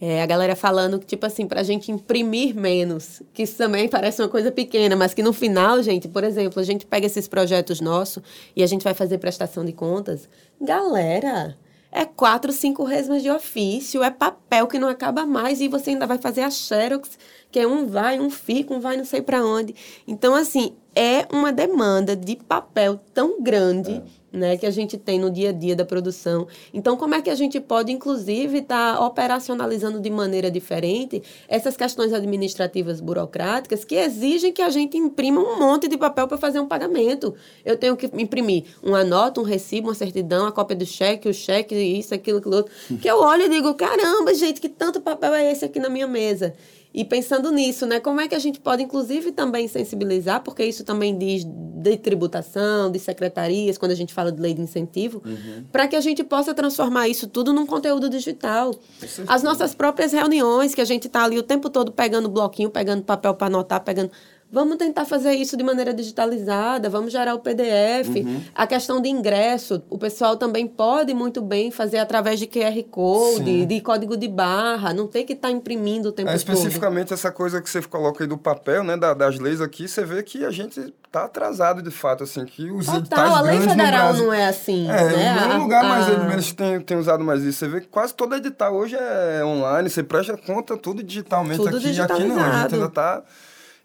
é, 0.00 0.22
a 0.22 0.26
galera 0.26 0.56
falando 0.56 0.98
que, 0.98 1.06
tipo 1.06 1.26
assim, 1.26 1.46
pra 1.46 1.62
gente 1.62 1.92
imprimir 1.92 2.54
menos, 2.54 3.22
que 3.34 3.42
isso 3.42 3.56
também 3.56 3.86
parece 3.86 4.22
uma 4.22 4.28
coisa 4.28 4.50
pequena, 4.50 4.96
mas 4.96 5.12
que 5.12 5.22
no 5.22 5.32
final, 5.32 5.82
gente, 5.82 6.08
por 6.08 6.24
exemplo, 6.24 6.58
a 6.58 6.64
gente 6.64 6.86
pega 6.86 7.06
esses 7.06 7.28
projetos 7.28 7.80
nossos 7.80 8.22
e 8.56 8.62
a 8.62 8.66
gente 8.66 8.82
vai 8.82 8.94
fazer 8.94 9.18
prestação 9.18 9.62
de 9.64 9.72
contas. 9.72 10.26
Galera, 10.58 11.54
é 11.92 12.04
quatro, 12.04 12.50
cinco 12.50 12.84
resmas 12.84 13.22
de 13.22 13.30
ofício, 13.30 14.02
é 14.02 14.10
papel 14.10 14.66
que 14.66 14.78
não 14.78 14.88
acaba 14.88 15.26
mais 15.26 15.60
e 15.60 15.68
você 15.68 15.90
ainda 15.90 16.06
vai 16.06 16.16
fazer 16.16 16.42
a 16.42 16.50
xerox, 16.50 17.18
que 17.50 17.58
é 17.58 17.66
um 17.66 17.86
vai, 17.86 18.18
um 18.18 18.30
fica, 18.30 18.72
um 18.72 18.80
vai 18.80 18.96
não 18.96 19.04
sei 19.04 19.20
para 19.20 19.44
onde. 19.44 19.74
Então, 20.08 20.34
assim, 20.34 20.76
é 20.94 21.26
uma 21.30 21.52
demanda 21.52 22.16
de 22.16 22.36
papel 22.36 22.98
tão 23.12 23.42
grande. 23.42 23.92
É 23.92 24.19
né, 24.32 24.56
que 24.56 24.66
a 24.66 24.70
gente 24.70 24.96
tem 24.96 25.18
no 25.18 25.30
dia 25.30 25.50
a 25.50 25.52
dia 25.52 25.74
da 25.74 25.84
produção. 25.84 26.46
Então, 26.72 26.96
como 26.96 27.14
é 27.14 27.22
que 27.22 27.30
a 27.30 27.34
gente 27.34 27.60
pode, 27.60 27.92
inclusive, 27.92 28.58
estar 28.58 28.96
tá 28.96 29.04
operacionalizando 29.04 30.00
de 30.00 30.10
maneira 30.10 30.50
diferente 30.50 31.22
essas 31.48 31.76
questões 31.76 32.12
administrativas 32.12 33.00
burocráticas 33.00 33.84
que 33.84 33.96
exigem 33.96 34.52
que 34.52 34.62
a 34.62 34.70
gente 34.70 34.96
imprima 34.96 35.40
um 35.40 35.58
monte 35.58 35.88
de 35.88 35.96
papel 35.96 36.28
para 36.28 36.38
fazer 36.38 36.60
um 36.60 36.66
pagamento? 36.66 37.34
Eu 37.64 37.76
tenho 37.76 37.96
que 37.96 38.10
imprimir 38.14 38.64
uma 38.82 39.04
nota, 39.04 39.40
um 39.40 39.44
recibo, 39.44 39.88
uma 39.88 39.94
certidão, 39.94 40.46
a 40.46 40.52
cópia 40.52 40.76
do 40.76 40.86
cheque, 40.86 41.28
o 41.28 41.34
cheque, 41.34 41.74
isso, 41.74 42.14
aquilo, 42.14 42.38
aquilo 42.38 42.56
outro. 42.56 42.72
Que 43.00 43.08
eu 43.08 43.18
olho 43.18 43.44
e 43.44 43.48
digo, 43.48 43.74
caramba, 43.74 44.34
gente, 44.34 44.60
que 44.60 44.68
tanto 44.68 45.00
papel 45.00 45.34
é 45.34 45.50
esse 45.50 45.64
aqui 45.64 45.78
na 45.78 45.88
minha 45.88 46.06
mesa? 46.06 46.54
E 46.92 47.04
pensando 47.04 47.52
nisso, 47.52 47.86
né, 47.86 48.00
como 48.00 48.20
é 48.20 48.26
que 48.26 48.34
a 48.34 48.38
gente 48.38 48.58
pode, 48.58 48.82
inclusive, 48.82 49.30
também 49.30 49.68
sensibilizar, 49.68 50.42
porque 50.42 50.64
isso 50.64 50.84
também 50.84 51.16
diz 51.16 51.44
de 51.46 51.96
tributação, 51.96 52.90
de 52.90 52.98
secretarias, 52.98 53.78
quando 53.78 53.92
a 53.92 53.94
gente 53.94 54.12
fala 54.12 54.30
de 54.32 54.40
lei 54.40 54.52
de 54.52 54.60
incentivo, 54.60 55.22
uhum. 55.24 55.64
para 55.70 55.86
que 55.86 55.94
a 55.96 56.00
gente 56.00 56.22
possa 56.24 56.52
transformar 56.52 57.08
isso 57.08 57.26
tudo 57.28 57.52
num 57.52 57.64
conteúdo 57.64 58.10
digital. 58.10 58.74
As 59.26 59.42
nossas 59.42 59.74
próprias 59.74 60.12
reuniões, 60.12 60.74
que 60.74 60.80
a 60.80 60.84
gente 60.84 61.06
está 61.06 61.24
ali 61.24 61.38
o 61.38 61.42
tempo 61.42 61.70
todo 61.70 61.92
pegando 61.92 62.28
bloquinho, 62.28 62.70
pegando 62.70 63.02
papel 63.02 63.34
para 63.34 63.46
anotar, 63.46 63.82
pegando 63.82 64.10
Vamos 64.52 64.76
tentar 64.76 65.04
fazer 65.04 65.32
isso 65.32 65.56
de 65.56 65.62
maneira 65.62 65.94
digitalizada, 65.94 66.90
vamos 66.90 67.12
gerar 67.12 67.34
o 67.34 67.38
PDF. 67.38 68.08
Uhum. 68.16 68.42
A 68.54 68.66
questão 68.66 69.00
de 69.00 69.08
ingresso, 69.08 69.82
o 69.88 69.96
pessoal 69.96 70.36
também 70.36 70.66
pode 70.66 71.14
muito 71.14 71.40
bem 71.40 71.70
fazer 71.70 71.98
através 71.98 72.40
de 72.40 72.46
QR 72.46 72.82
Code, 72.90 73.44
Sim. 73.44 73.66
de 73.66 73.80
código 73.80 74.16
de 74.16 74.26
barra, 74.26 74.92
não 74.92 75.06
tem 75.06 75.24
que 75.24 75.34
estar 75.34 75.48
tá 75.48 75.54
imprimindo 75.54 76.08
o 76.08 76.12
tempo 76.12 76.30
é, 76.30 76.34
especificamente 76.34 77.08
todo. 77.08 77.14
essa 77.14 77.30
coisa 77.30 77.62
que 77.62 77.70
você 77.70 77.80
coloca 77.82 78.24
aí 78.24 78.28
do 78.28 78.36
papel, 78.36 78.82
né, 78.82 78.96
das 78.96 79.38
leis 79.38 79.60
aqui, 79.60 79.86
você 79.86 80.04
vê 80.04 80.22
que 80.22 80.44
a 80.44 80.50
gente 80.50 80.92
está 81.06 81.24
atrasado 81.24 81.82
de 81.82 81.90
fato, 81.90 82.24
assim, 82.24 82.44
que 82.44 82.70
os 82.70 82.86
Total, 82.86 83.34
a 83.34 83.40
lei 83.40 83.60
federal 83.60 84.14
não 84.14 84.32
é 84.32 84.46
assim, 84.46 84.88
é, 84.88 85.04
né? 85.04 85.12
Em 85.12 85.48
nenhum 85.48 85.62
lugar 85.62 85.84
mais 85.84 86.08
eles 86.08 86.52
têm, 86.52 86.80
têm 86.80 86.96
usado 86.96 87.22
mais 87.22 87.42
isso. 87.42 87.58
Você 87.58 87.68
vê 87.68 87.80
que 87.80 87.88
quase 87.88 88.14
todo 88.14 88.34
edital 88.34 88.74
hoje 88.74 88.96
é 88.96 89.44
online, 89.44 89.90
você 89.90 90.02
presta 90.02 90.36
conta 90.36 90.76
tudo 90.76 91.02
digitalmente 91.02 91.58
tudo 91.58 91.76
aqui, 91.76 92.00
aqui 92.00 92.24
não, 92.24 92.38
a 92.40 92.62
gente 92.62 92.74
ainda 92.74 92.86
está 92.86 93.22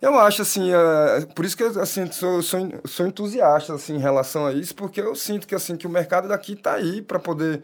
eu 0.05 0.19
acho, 0.19 0.43
assim, 0.43 0.71
uh, 0.71 1.27
por 1.33 1.43
isso 1.43 1.57
que 1.57 1.63
eu 1.63 1.81
assim, 1.81 2.11
sou, 2.11 2.41
sou, 2.41 2.59
sou 2.85 3.07
entusiasta 3.07 3.73
assim, 3.73 3.95
em 3.95 3.99
relação 3.99 4.45
a 4.45 4.53
isso, 4.53 4.75
porque 4.75 5.01
eu 5.01 5.15
sinto 5.15 5.47
que, 5.47 5.55
assim, 5.55 5.75
que 5.75 5.87
o 5.87 5.89
mercado 5.89 6.27
daqui 6.27 6.53
está 6.53 6.73
aí 6.75 7.01
para 7.01 7.17
poder... 7.17 7.63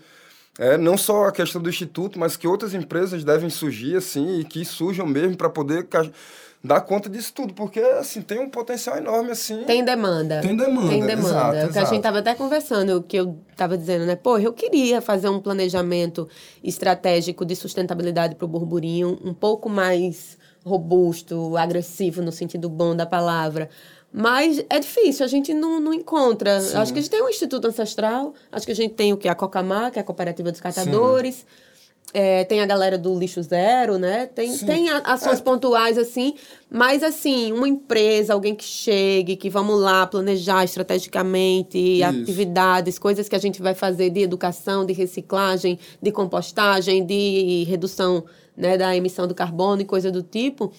É, 0.59 0.77
não 0.77 0.97
só 0.97 1.25
a 1.25 1.31
questão 1.31 1.61
do 1.61 1.69
Instituto, 1.69 2.19
mas 2.19 2.35
que 2.35 2.47
outras 2.47 2.73
empresas 2.73 3.23
devem 3.23 3.49
surgir, 3.49 3.95
assim, 3.95 4.39
e 4.39 4.43
que 4.43 4.65
surjam 4.65 5.07
mesmo 5.07 5.37
para 5.37 5.49
poder 5.49 5.87
dar 6.63 6.81
conta 6.81 7.09
disso 7.09 7.31
tudo, 7.33 7.53
porque, 7.53 7.79
assim, 7.79 8.21
tem 8.21 8.39
um 8.39 8.49
potencial 8.49 8.97
enorme, 8.97 9.31
assim. 9.31 9.63
Tem 9.63 9.83
demanda. 9.83 10.41
Tem 10.41 10.55
demanda, 10.55 10.89
Tem 10.89 11.05
demanda. 11.05 11.27
Exato, 11.29 11.55
é 11.55 11.65
o 11.65 11.71
que 11.71 11.79
a 11.79 11.85
gente 11.85 11.97
estava 11.97 12.19
até 12.19 12.35
conversando, 12.35 12.97
o 12.97 13.03
que 13.03 13.17
eu 13.17 13.39
estava 13.49 13.77
dizendo, 13.77 14.05
né? 14.05 14.15
Pô, 14.15 14.37
eu 14.37 14.51
queria 14.51 14.99
fazer 14.99 15.29
um 15.29 15.39
planejamento 15.39 16.27
estratégico 16.63 17.45
de 17.45 17.55
sustentabilidade 17.55 18.35
para 18.35 18.45
o 18.45 18.47
burburinho 18.47 19.19
um 19.23 19.33
pouco 19.33 19.69
mais 19.69 20.37
robusto, 20.65 21.57
agressivo 21.57 22.21
no 22.21 22.31
sentido 22.31 22.69
bom 22.69 22.95
da 22.95 23.05
palavra. 23.05 23.69
Mas 24.13 24.63
é 24.69 24.79
difícil, 24.79 25.25
a 25.25 25.29
gente 25.29 25.53
não, 25.53 25.79
não 25.79 25.93
encontra. 25.93 26.59
Sim. 26.59 26.77
Acho 26.77 26.91
que 26.91 26.99
a 26.99 27.01
gente 27.01 27.11
tem 27.11 27.23
um 27.23 27.29
Instituto 27.29 27.67
Ancestral, 27.67 28.33
acho 28.51 28.65
que 28.65 28.71
a 28.71 28.75
gente 28.75 28.93
tem 28.93 29.13
o 29.13 29.17
que? 29.17 29.29
A 29.29 29.35
Cocamar, 29.35 29.91
que 29.91 29.99
é 29.99 30.01
a 30.01 30.05
Cooperativa 30.05 30.51
dos 30.51 30.59
Catadores. 30.59 31.45
É, 32.13 32.43
tem 32.43 32.59
a 32.59 32.65
galera 32.65 32.97
do 32.97 33.17
lixo 33.17 33.41
zero, 33.41 33.97
né? 33.97 34.25
Tem, 34.25 34.57
tem 34.57 34.89
ações 34.89 35.39
é. 35.39 35.41
pontuais, 35.41 35.97
assim, 35.97 36.33
mas 36.69 37.03
assim, 37.03 37.53
uma 37.53 37.69
empresa, 37.69 38.33
alguém 38.33 38.53
que 38.53 38.65
chegue, 38.65 39.37
que 39.37 39.49
vamos 39.49 39.79
lá 39.79 40.05
planejar 40.05 40.65
estrategicamente 40.65 41.77
Isso. 41.77 42.03
atividades, 42.03 42.99
coisas 42.99 43.29
que 43.29 43.35
a 43.35 43.39
gente 43.39 43.61
vai 43.61 43.73
fazer 43.73 44.09
de 44.09 44.19
educação, 44.19 44.85
de 44.85 44.91
reciclagem, 44.91 45.79
de 46.01 46.11
compostagem, 46.11 47.05
de 47.05 47.63
redução 47.69 48.25
né, 48.61 48.77
da 48.77 48.95
emissão 48.95 49.27
do 49.27 49.33
carbono 49.33 49.81
e 49.81 49.85
coisa 49.85 50.11
do 50.11 50.21
tipo, 50.21 50.71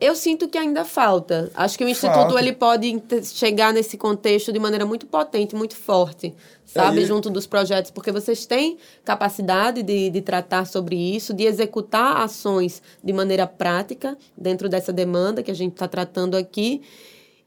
eu 0.00 0.14
sinto 0.14 0.48
que 0.48 0.56
ainda 0.56 0.84
falta. 0.84 1.50
Acho 1.54 1.76
que 1.76 1.84
o 1.84 1.88
Instituto 1.88 2.38
ele 2.38 2.52
pode 2.52 3.02
chegar 3.24 3.74
nesse 3.74 3.98
contexto 3.98 4.50
de 4.52 4.58
maneira 4.58 4.86
muito 4.86 5.06
potente, 5.06 5.54
muito 5.54 5.76
forte, 5.76 6.34
sabe? 6.64 7.02
É, 7.02 7.06
Junto 7.06 7.28
dos 7.28 7.46
projetos, 7.46 7.90
porque 7.90 8.10
vocês 8.10 8.46
têm 8.46 8.78
capacidade 9.04 9.82
de, 9.82 10.08
de 10.08 10.22
tratar 10.22 10.66
sobre 10.66 10.96
isso, 10.96 11.34
de 11.34 11.44
executar 11.44 12.22
ações 12.22 12.80
de 13.04 13.12
maneira 13.12 13.46
prática 13.46 14.16
dentro 14.36 14.68
dessa 14.68 14.92
demanda 14.92 15.42
que 15.42 15.50
a 15.50 15.54
gente 15.54 15.72
está 15.72 15.86
tratando 15.86 16.36
aqui 16.36 16.80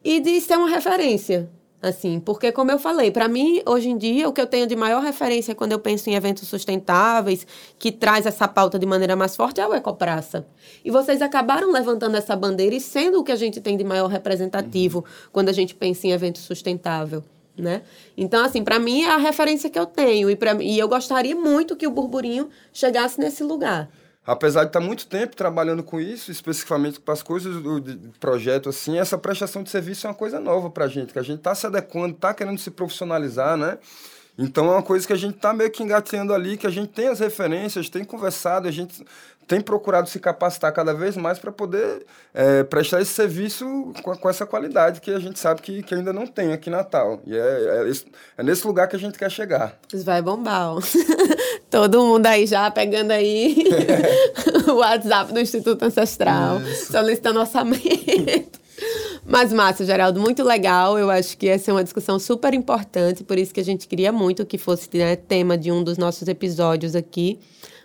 e 0.04 0.20
de 0.20 0.40
ser 0.42 0.58
uma 0.58 0.70
referência, 0.70 1.50
Assim, 1.82 2.20
porque 2.20 2.52
como 2.52 2.70
eu 2.70 2.78
falei, 2.78 3.10
para 3.10 3.28
mim, 3.28 3.60
hoje 3.66 3.90
em 3.90 3.98
dia, 3.98 4.30
o 4.30 4.34
que 4.34 4.40
eu 4.40 4.46
tenho 4.46 4.68
de 4.68 4.76
maior 4.76 5.02
referência 5.02 5.56
quando 5.56 5.72
eu 5.72 5.80
penso 5.80 6.12
em 6.12 6.14
eventos 6.14 6.48
sustentáveis, 6.48 7.48
que 7.80 7.92
traz 7.92 8.28
essa 8.28 8.48
pauta 8.48 8.78
de 8.78 8.86
maneira 8.86 9.16
mais 9.16 9.36
forte, 9.36 9.60
é 9.60 9.68
o 9.68 9.74
Ecopraça. 9.74 10.46
E 10.86 10.92
vocês 10.92 11.24
acabaram 11.24 11.72
levantando 11.72 12.16
essa 12.16 12.36
bandeira 12.36 12.76
e 12.76 12.80
sendo 12.80 13.20
o 13.20 13.24
que 13.24 13.32
a 13.32 13.36
gente 13.36 13.60
tem 13.60 13.76
de 13.76 13.84
maior 13.84 14.08
representativo 14.08 15.00
uhum. 15.00 15.30
quando 15.32 15.50
a 15.50 15.54
gente 15.54 15.74
pensa 15.74 16.06
em 16.06 16.12
evento 16.12 16.38
sustentável. 16.38 17.24
Né? 17.58 17.82
Então, 18.16 18.46
assim, 18.46 18.64
para 18.64 18.78
mim 18.78 19.02
é 19.02 19.10
a 19.10 19.18
referência 19.18 19.70
que 19.70 19.78
eu 19.78 19.86
tenho. 19.88 20.30
E, 20.30 20.36
pra, 20.36 20.54
e 20.62 20.78
eu 20.78 20.88
gostaria 20.88 21.36
muito 21.36 21.76
que 21.76 21.88
o 21.88 21.92
burburinho 21.92 22.50
chegasse 22.72 23.20
nesse 23.20 23.44
lugar 23.44 23.90
apesar 24.26 24.64
de 24.64 24.70
estar 24.70 24.80
muito 24.80 25.08
tempo 25.08 25.36
trabalhando 25.36 25.84
com 25.84 26.00
isso, 26.00 26.32
especificamente 26.32 27.00
com 27.00 27.12
as 27.12 27.24
coisas 27.24 27.62
do, 27.62 27.82
projeto, 28.20 28.70
assim, 28.70 28.98
essa 29.00 29.18
prestação 29.18 29.64
de 29.64 29.70
serviço 29.70 30.06
é 30.06 30.10
uma 30.10 30.16
coisa 30.16 30.40
nova 30.40 30.70
para 30.70 30.86
a 30.86 30.88
gente, 30.88 31.14
que 31.14 31.20
a 31.20 31.24
gente 31.24 31.40
está 31.40 31.56
se 31.56 31.66
adequando, 31.66 32.16
está 32.16 32.34
querendo 32.34 32.60
se 32.60 32.70
profissionalizar, 32.72 33.58
né? 33.58 33.78
Então 34.38 34.68
é 34.68 34.72
uma 34.72 34.84
coisa 34.84 35.06
que 35.06 35.14
a 35.14 35.18
gente 35.18 35.36
está 35.36 35.54
meio 35.54 35.70
que 35.70 35.84
engateando 35.84 36.34
ali, 36.34 36.58
que 36.58 36.66
a 36.66 36.70
gente 36.70 36.90
tem 36.90 37.08
as 37.08 37.20
referências, 37.20 37.90
tem 37.90 38.04
conversado, 38.04 38.68
a 38.68 38.72
gente 38.72 39.06
tem 39.48 39.60
procurado 39.60 40.08
se 40.08 40.20
capacitar 40.20 40.72
cada 40.74 40.94
vez 40.94 41.18
mais 41.18 41.38
para 41.38 41.52
poder 41.52 42.06
é, 42.34 42.64
prestar 42.64 43.02
esse 43.02 43.12
serviço 43.12 43.92
com, 44.02 44.16
com, 44.16 44.30
essa 44.30 44.46
qualidade 44.46 45.02
que 45.02 45.12
a 45.12 45.20
gente 45.20 45.40
sabe 45.40 45.62
que, 45.62 45.84
que 45.84 45.94
ainda 45.94 46.14
não 46.14 46.26
tem 46.26 46.54
aqui 46.54 46.70
em 46.70 46.74
Natal. 46.74 47.22
E 47.26 47.36
é, 47.36 47.40
é, 47.40 47.92
é 48.38 48.44
nesse 48.44 48.66
lugar 48.66 48.88
que 48.88 48.96
a 48.96 49.00
gente 49.00 49.18
quer 49.18 49.30
chegar. 49.30 49.78
Vai 50.04 50.22
bombar. 50.22 50.76
Todo 51.70 52.02
mundo 52.02 52.26
aí 52.28 52.46
já 52.46 52.70
pegando 52.72 53.12
aí 53.12 53.66
o 54.68 54.74
WhatsApp 54.76 55.34
do 55.34 55.40
Instituto 55.40 55.84
Ancestral, 55.84 56.62
Isso. 56.62 56.92
solicitando 56.92 57.40
orçamento. 57.40 58.60
Mas 59.26 59.54
massa, 59.54 59.86
Geraldo, 59.86 60.20
muito 60.20 60.44
legal. 60.44 60.98
Eu 60.98 61.10
acho 61.10 61.38
que 61.38 61.48
essa 61.48 61.72
é 61.72 61.74
uma 61.74 61.84
discussão 61.84 62.20
super 62.20 62.54
importante, 62.54 63.24
por 63.24 63.38
isso 63.38 63.54
que 63.54 63.60
a 63.60 63.64
gente 63.64 63.88
queria 63.88 64.12
muito 64.12 64.46
que 64.46 64.58
fosse 64.58 64.90
né, 64.94 65.16
tema 65.16 65.58
de 65.58 65.72
um 65.72 65.84
dos 65.84 65.98
nossos 65.98 66.28
episódios 66.28 66.96
aqui. 66.96 67.40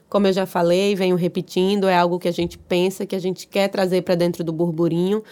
Como 0.09 0.27
eu 0.27 0.33
já 0.33 0.47
falei, 0.47 0.95
venho 0.95 1.17
repetindo, 1.17 1.89
é 1.89 1.97
algo 1.97 2.19
que 2.19 2.29
a 2.29 2.33
gente 2.33 2.57
pensa, 2.57 3.05
que 3.05 3.17
a 3.17 3.19
gente 3.19 3.47
quer 3.47 3.69
trazer 3.69 4.03
para 4.03 4.15
dentro 4.15 4.45
do 4.45 4.53
burburinho. 4.53 5.23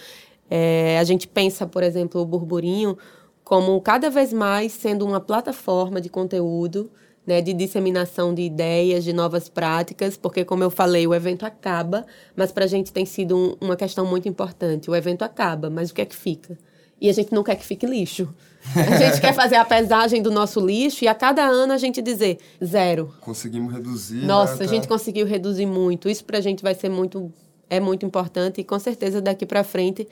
É, 0.51 0.99
a 0.99 1.05
gente 1.05 1.29
pensa, 1.29 1.67
por 1.67 1.83
exemplo, 1.83 2.21
o 2.21 2.27
burburinho 2.27 2.97
como 3.45 3.79
cada 3.81 4.09
vez 4.09 4.33
mais 4.33 4.73
sendo 4.73 5.07
uma 5.07 5.21
plataforma 5.21 6.01
de 6.01 6.09
conteúdo, 6.09 6.91
né, 7.27 7.41
de 7.41 7.53
disseminação 7.53 8.35
de 8.35 8.43
ideias, 8.43 9.05
de 9.05 9.13
novas 9.13 9.49
práticas, 9.49 10.17
porque, 10.17 10.45
como 10.45 10.65
eu 10.65 10.71
falei, 10.71 11.07
o 11.07 11.15
evento 11.15 11.45
acaba, 11.45 12.07
mas 12.35 12.51
para 12.51 12.65
a 12.65 12.69
gente 12.69 12.93
tem 12.93 13.05
sido 13.05 13.37
um, 13.37 13.57
uma 13.61 13.77
questão 13.77 14.05
muito 14.07 14.29
importante. 14.29 14.91
O 14.91 14.97
evento 14.97 15.23
acaba, 15.23 15.71
mas 15.71 15.91
o 15.91 15.95
que 15.95 16.03
é 16.03 16.07
que 16.07 16.17
fica? 16.17 16.59
E 17.01 17.09
a 17.09 17.13
gente 17.13 17.33
não 17.33 17.43
quer 17.43 17.57
que 17.57 17.65
fique 17.65 17.87
lixo. 17.87 18.35
A 18.75 18.97
gente 18.97 19.21
quer 19.21 19.35
fazer 19.35 19.57
a 19.57 19.65
pesagem 19.65 20.23
do 20.23 20.31
nosso 20.31 20.59
lixo 20.59 21.05
e 21.05 21.09
a 21.09 21.15
cada 21.15 21.45
ano 21.45 21.73
a 21.73 21.79
gente 21.79 22.01
dizer 22.01 22.39
zero. 22.65 23.15
Conseguimos 23.21 23.73
reduzir. 23.73 24.25
Nossa, 24.25 24.57
né, 24.57 24.65
a 24.65 24.69
gente 24.69 24.89
conseguiu 24.89 25.27
reduzir 25.27 25.67
muito. 25.67 26.09
Isso 26.09 26.25
para 26.25 26.39
a 26.39 26.41
gente 26.41 26.63
vai 26.63 26.75
ser 26.75 26.89
muito 26.89 27.33
é 27.69 27.81
muito 27.81 28.05
importante 28.05 28.61
e 28.61 28.65
com 28.65 28.79
certeza 28.79 29.21
daqui 29.21 29.47
para 29.47 29.65
frente 29.65 30.07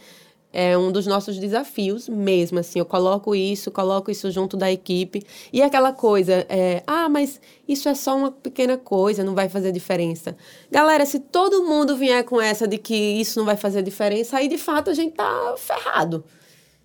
é 0.52 0.76
um 0.76 0.92
dos 0.92 1.06
nossos 1.06 1.38
desafios 1.38 2.08
mesmo, 2.08 2.58
assim, 2.58 2.78
eu 2.78 2.84
coloco 2.84 3.34
isso, 3.34 3.70
coloco 3.70 4.10
isso 4.10 4.30
junto 4.30 4.54
da 4.54 4.70
equipe, 4.70 5.22
e 5.50 5.62
aquela 5.62 5.92
coisa, 5.92 6.44
é, 6.48 6.82
ah, 6.86 7.08
mas 7.08 7.40
isso 7.66 7.88
é 7.88 7.94
só 7.94 8.14
uma 8.14 8.30
pequena 8.30 8.76
coisa, 8.76 9.24
não 9.24 9.34
vai 9.34 9.48
fazer 9.48 9.72
diferença. 9.72 10.36
Galera, 10.70 11.06
se 11.06 11.18
todo 11.18 11.64
mundo 11.64 11.96
vier 11.96 12.22
com 12.24 12.40
essa 12.40 12.68
de 12.68 12.76
que 12.76 12.94
isso 12.94 13.38
não 13.38 13.46
vai 13.46 13.56
fazer 13.56 13.82
diferença, 13.82 14.36
aí 14.36 14.46
de 14.46 14.58
fato 14.58 14.90
a 14.90 14.94
gente 14.94 15.14
tá 15.14 15.54
ferrado. 15.56 16.22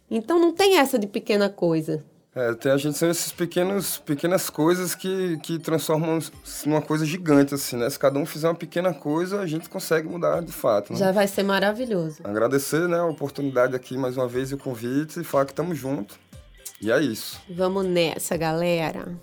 Então 0.09 0.39
não 0.39 0.53
tem 0.53 0.77
essa 0.77 0.97
de 0.97 1.07
pequena 1.07 1.49
coisa. 1.49 2.03
É, 2.37 2.53
tem, 2.53 2.71
a 2.71 2.77
gente 2.77 2.95
são 2.95 3.09
essas 3.09 3.31
pequenos, 3.31 3.97
pequenas 3.97 4.47
coisas 4.47 4.93
que, 4.93 5.37
que 5.41 5.57
transformam 5.57 6.19
numa 6.67 6.83
coisa 6.83 7.03
gigante, 7.03 7.55
assim, 7.55 7.77
né? 7.77 7.89
Se 7.89 7.97
cada 7.97 8.19
um 8.19 8.27
fizer 8.27 8.47
uma 8.47 8.53
pequena 8.53 8.93
coisa, 8.93 9.41
a 9.41 9.47
gente 9.47 9.67
consegue 9.67 10.07
mudar 10.07 10.41
de 10.41 10.51
fato. 10.51 10.93
Né? 10.93 10.99
Já 10.99 11.11
vai 11.11 11.27
ser 11.27 11.41
maravilhoso. 11.41 12.19
Agradecer 12.23 12.87
né, 12.87 12.99
a 12.99 13.05
oportunidade 13.05 13.75
aqui 13.75 13.97
mais 13.97 14.15
uma 14.17 14.27
vez 14.27 14.51
e 14.51 14.53
o 14.53 14.57
convite 14.59 15.19
e 15.19 15.23
falar 15.23 15.45
que 15.45 15.51
estamos 15.51 15.79
juntos. 15.79 16.15
E 16.79 16.91
é 16.91 17.01
isso. 17.01 17.41
Vamos 17.49 17.85
nessa, 17.85 18.37
galera. 18.37 19.17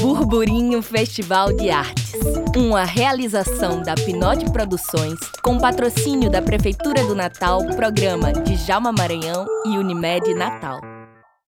Burburinho 0.00 0.80
Festival 0.80 1.52
de 1.52 1.68
Artes. 1.68 2.14
Uma 2.56 2.84
realização 2.84 3.82
da 3.82 3.94
Pinote 3.94 4.50
Produções, 4.50 5.18
com 5.42 5.58
patrocínio 5.58 6.30
da 6.30 6.40
Prefeitura 6.40 7.04
do 7.04 7.14
Natal, 7.14 7.60
programa 7.76 8.32
de 8.32 8.56
Jalma 8.56 8.92
Maranhão 8.92 9.46
e 9.66 9.76
Unimed 9.76 10.32
Natal. 10.34 10.95